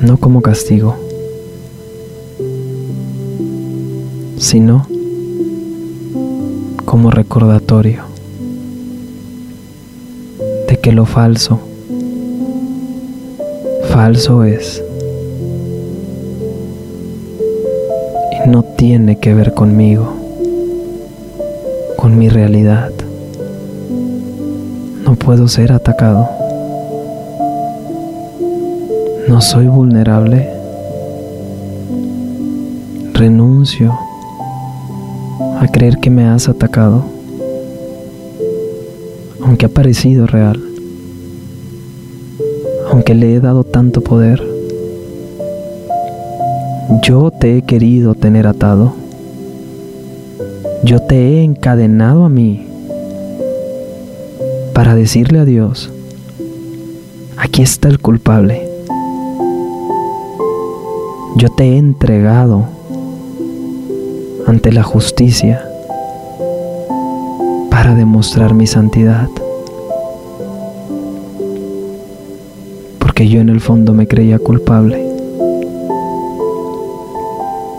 no 0.00 0.16
como 0.16 0.40
castigo, 0.40 0.96
sino 4.38 4.86
como 6.86 7.10
recordatorio 7.10 8.04
de 10.66 10.78
que 10.78 10.92
lo 10.92 11.04
falso, 11.04 11.60
falso 13.90 14.44
es 14.44 14.82
y 18.32 18.48
no 18.48 18.62
tiene 18.62 19.18
que 19.18 19.34
ver 19.34 19.52
conmigo, 19.52 20.14
con 21.96 22.18
mi 22.18 22.30
realidad 22.30 22.92
puedo 25.24 25.46
ser 25.46 25.72
atacado. 25.72 26.28
No 29.28 29.40
soy 29.40 29.68
vulnerable. 29.68 30.48
Renuncio 33.14 33.96
a 35.60 35.68
creer 35.68 35.98
que 35.98 36.10
me 36.10 36.26
has 36.26 36.48
atacado, 36.48 37.04
aunque 39.42 39.66
ha 39.66 39.68
parecido 39.68 40.26
real, 40.26 40.60
aunque 42.90 43.14
le 43.14 43.36
he 43.36 43.40
dado 43.40 43.62
tanto 43.62 44.00
poder. 44.00 44.42
Yo 47.02 47.30
te 47.30 47.58
he 47.58 47.62
querido 47.62 48.14
tener 48.14 48.48
atado. 48.48 48.92
Yo 50.82 50.98
te 50.98 51.14
he 51.14 51.44
encadenado 51.44 52.24
a 52.24 52.28
mí 52.28 52.71
para 54.82 54.96
decirle 54.96 55.38
a 55.38 55.44
Dios, 55.44 55.92
aquí 57.36 57.62
está 57.62 57.86
el 57.86 58.00
culpable. 58.00 58.68
Yo 61.36 61.50
te 61.50 61.62
he 61.62 61.76
entregado 61.76 62.64
ante 64.44 64.72
la 64.72 64.82
justicia 64.82 65.64
para 67.70 67.94
demostrar 67.94 68.54
mi 68.54 68.66
santidad. 68.66 69.28
Porque 72.98 73.28
yo 73.28 73.40
en 73.40 73.50
el 73.50 73.60
fondo 73.60 73.94
me 73.94 74.08
creía 74.08 74.40
culpable. 74.40 75.00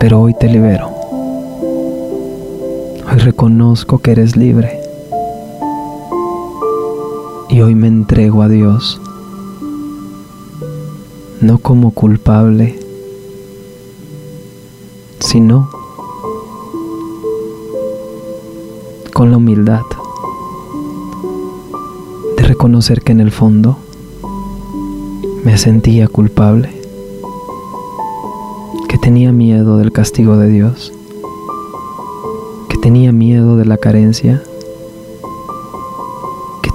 Pero 0.00 0.22
hoy 0.22 0.32
te 0.32 0.48
libero. 0.48 0.88
Hoy 3.12 3.18
reconozco 3.18 3.98
que 3.98 4.12
eres 4.12 4.36
libre 4.36 4.83
y 7.54 7.62
hoy 7.62 7.76
me 7.76 7.86
entrego 7.86 8.42
a 8.42 8.48
Dios, 8.48 9.00
no 11.40 11.58
como 11.58 11.92
culpable, 11.92 12.76
sino 15.20 15.70
con 19.12 19.30
la 19.30 19.36
humildad 19.36 19.82
de 22.36 22.42
reconocer 22.42 23.02
que 23.02 23.12
en 23.12 23.20
el 23.20 23.30
fondo 23.30 23.76
me 25.44 25.56
sentía 25.56 26.08
culpable, 26.08 26.70
que 28.88 28.98
tenía 28.98 29.30
miedo 29.30 29.78
del 29.78 29.92
castigo 29.92 30.36
de 30.38 30.48
Dios, 30.48 30.92
que 32.68 32.78
tenía 32.78 33.12
miedo 33.12 33.56
de 33.56 33.64
la 33.64 33.78
carencia 33.78 34.42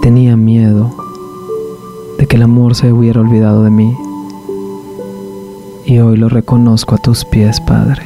tenía 0.01 0.37
miedo 0.37 0.95
de 2.17 2.27
que 2.27 2.35
el 2.35 2.43
amor 2.43 2.75
se 2.75 2.91
hubiera 2.91 3.21
olvidado 3.21 3.63
de 3.63 3.69
mí. 3.69 3.95
Y 5.85 5.99
hoy 5.99 6.17
lo 6.17 6.29
reconozco 6.29 6.95
a 6.95 6.97
tus 6.97 7.25
pies, 7.25 7.59
Padre. 7.61 8.03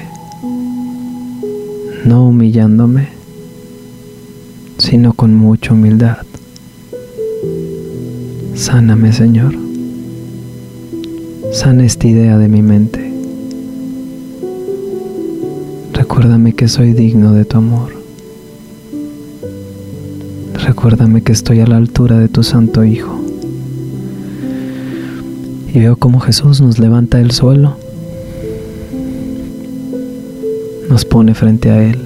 No 2.06 2.28
humillándome, 2.28 3.10
sino 4.78 5.14
con 5.14 5.34
mucha 5.34 5.74
humildad. 5.74 6.18
Sáname, 8.56 9.14
Señor. 9.14 9.56
Sana 11.52 11.86
esta 11.86 12.08
idea 12.08 12.38
de 12.38 12.48
mi 12.48 12.62
mente. 12.62 13.14
Recuérdame 15.94 16.54
que 16.54 16.68
soy 16.68 16.94
digno 16.94 17.34
de 17.34 17.46
tu 17.46 17.58
amor. 17.58 18.03
Recuérdame 20.66 21.22
que 21.22 21.34
estoy 21.34 21.60
a 21.60 21.68
la 21.68 21.76
altura 21.76 22.18
de 22.20 22.30
tu 22.30 22.42
Santo 22.42 22.86
Hijo. 22.86 23.22
Y 25.74 25.80
veo 25.80 25.98
como 25.98 26.22
Jesús 26.22 26.62
nos 26.62 26.80
levanta 26.80 27.18
del 27.18 27.32
suelo, 27.32 27.76
nos 30.90 31.04
pone 31.04 31.34
frente 31.34 31.70
a 31.70 31.84
Él 31.84 32.00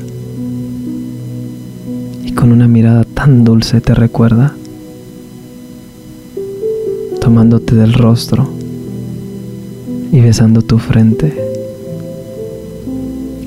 y 2.25 2.31
con 2.31 2.51
una 2.51 2.67
mirada 2.67 3.03
tan 3.03 3.43
dulce 3.43 3.79
te 3.79 3.93
recuerda, 3.93 4.55
tomándote 7.21 7.75
del 7.75 7.93
rostro 7.93 8.49
y 10.11 10.19
besando 10.19 10.63
tu 10.63 10.79
frente, 10.79 11.31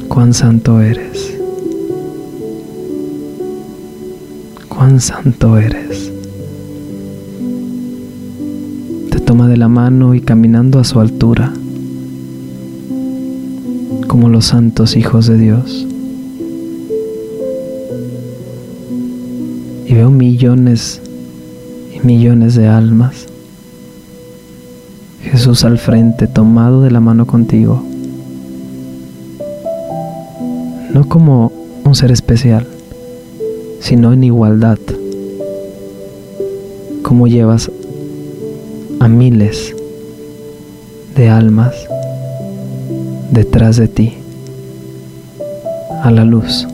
cuán 0.07 0.35
santo 0.35 0.81
eres. 0.81 1.39
Cuán 4.81 4.99
santo 4.99 5.59
eres. 5.59 6.11
Te 9.11 9.20
toma 9.20 9.47
de 9.47 9.59
la 9.59 9.68
mano 9.68 10.14
y 10.14 10.22
caminando 10.22 10.78
a 10.78 10.85
su 10.85 11.01
altura, 11.01 11.53
como 14.09 14.31
los 14.31 14.47
santos 14.47 14.97
hijos 14.97 15.26
de 15.26 15.37
Dios, 15.37 15.87
y 19.87 19.93
veo 19.93 20.11
millones 20.11 21.03
y 21.95 22.01
millones 22.07 22.55
de 22.55 22.66
almas. 22.66 23.26
Jesús 25.20 25.62
al 25.66 25.76
frente, 25.76 26.26
tomado 26.26 26.81
de 26.81 26.91
la 26.91 27.01
mano 27.01 27.26
contigo. 27.26 27.85
No 30.95 31.07
como 31.07 31.53
un 31.85 31.95
ser 31.95 32.11
especial, 32.12 32.66
sino 33.81 34.12
en 34.12 34.24
igualdad. 34.24 34.78
Como 37.03 37.26
llevas 37.26 37.70
a 39.01 39.09
miles 39.09 39.74
de 41.16 41.28
almas 41.28 41.74
detrás 43.33 43.76
de 43.76 43.89
ti, 43.89 44.14
a 46.03 46.11
la 46.11 46.24
luz, 46.24 46.66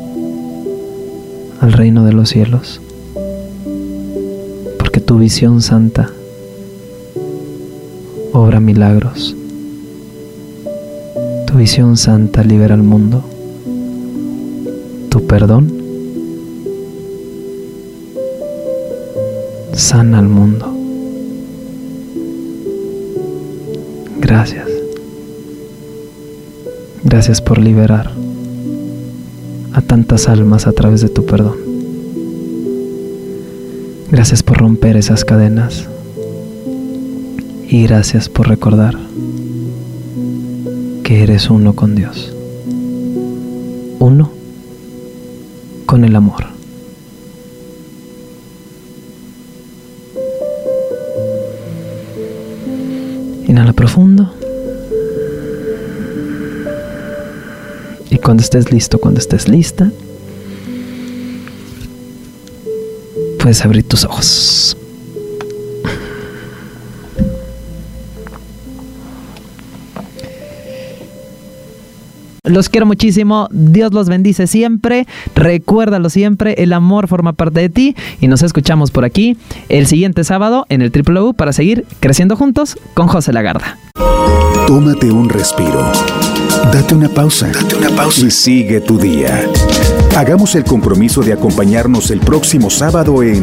al 1.60 1.72
reino 1.72 2.04
de 2.04 2.12
los 2.12 2.28
cielos, 2.28 2.80
porque 4.78 5.00
tu 5.00 5.18
visión 5.18 5.62
santa 5.62 6.10
obra 8.32 8.60
milagros, 8.60 9.34
tu 11.46 11.54
visión 11.54 11.96
santa 11.96 12.42
libera 12.42 12.74
al 12.74 12.82
mundo, 12.82 13.22
tu 15.08 15.26
perdón 15.26 15.75
sana 19.76 20.18
al 20.18 20.28
mundo. 20.28 20.74
Gracias. 24.18 24.66
Gracias 27.04 27.42
por 27.42 27.58
liberar 27.58 28.10
a 29.74 29.82
tantas 29.82 30.28
almas 30.28 30.66
a 30.66 30.72
través 30.72 31.02
de 31.02 31.10
tu 31.10 31.26
perdón. 31.26 31.56
Gracias 34.10 34.42
por 34.42 34.56
romper 34.56 34.96
esas 34.96 35.24
cadenas. 35.24 35.86
Y 37.68 37.82
gracias 37.82 38.28
por 38.28 38.48
recordar 38.48 38.96
que 41.02 41.22
eres 41.22 41.50
uno 41.50 41.74
con 41.74 41.94
Dios. 41.94 42.34
Uno 43.98 44.30
con 45.84 46.04
el 46.04 46.16
amor. 46.16 46.55
Inhala 53.56 53.72
profundo. 53.72 54.30
Y 58.10 58.18
cuando 58.18 58.42
estés 58.42 58.70
listo, 58.70 58.98
cuando 58.98 59.18
estés 59.18 59.48
lista, 59.48 59.90
puedes 63.38 63.64
abrir 63.64 63.88
tus 63.88 64.04
ojos. 64.04 64.75
Los 72.56 72.70
quiero 72.70 72.86
muchísimo. 72.86 73.48
Dios 73.50 73.92
los 73.92 74.08
bendice 74.08 74.46
siempre. 74.46 75.06
Recuérdalo 75.34 76.08
siempre. 76.08 76.54
El 76.56 76.72
amor 76.72 77.06
forma 77.06 77.34
parte 77.34 77.60
de 77.60 77.68
ti. 77.68 77.94
Y 78.18 78.28
nos 78.28 78.42
escuchamos 78.42 78.90
por 78.90 79.04
aquí 79.04 79.36
el 79.68 79.86
siguiente 79.86 80.24
sábado 80.24 80.64
en 80.70 80.80
el 80.80 80.90
Triple 80.90 81.20
U 81.20 81.34
para 81.34 81.52
seguir 81.52 81.84
creciendo 82.00 82.34
juntos 82.34 82.78
con 82.94 83.08
José 83.08 83.34
Lagarda. 83.34 83.76
Tómate 84.66 85.12
un 85.12 85.28
respiro. 85.28 85.92
Date 86.72 86.94
una 86.94 87.10
pausa. 87.10 87.48
Date 87.48 87.76
una 87.76 87.90
pausa. 87.90 88.24
Y 88.24 88.30
sigue 88.30 88.80
tu 88.80 88.96
día. 88.96 89.38
Hagamos 90.16 90.54
el 90.54 90.64
compromiso 90.64 91.20
de 91.20 91.34
acompañarnos 91.34 92.10
el 92.10 92.20
próximo 92.20 92.70
sábado 92.70 93.22
en 93.22 93.42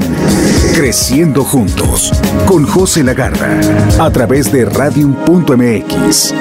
Creciendo 0.74 1.44
Juntos 1.44 2.12
con 2.48 2.66
José 2.66 3.04
Lagarda 3.04 3.60
a 4.00 4.10
través 4.10 4.52
de 4.52 4.66
radium.mx. 4.66 6.34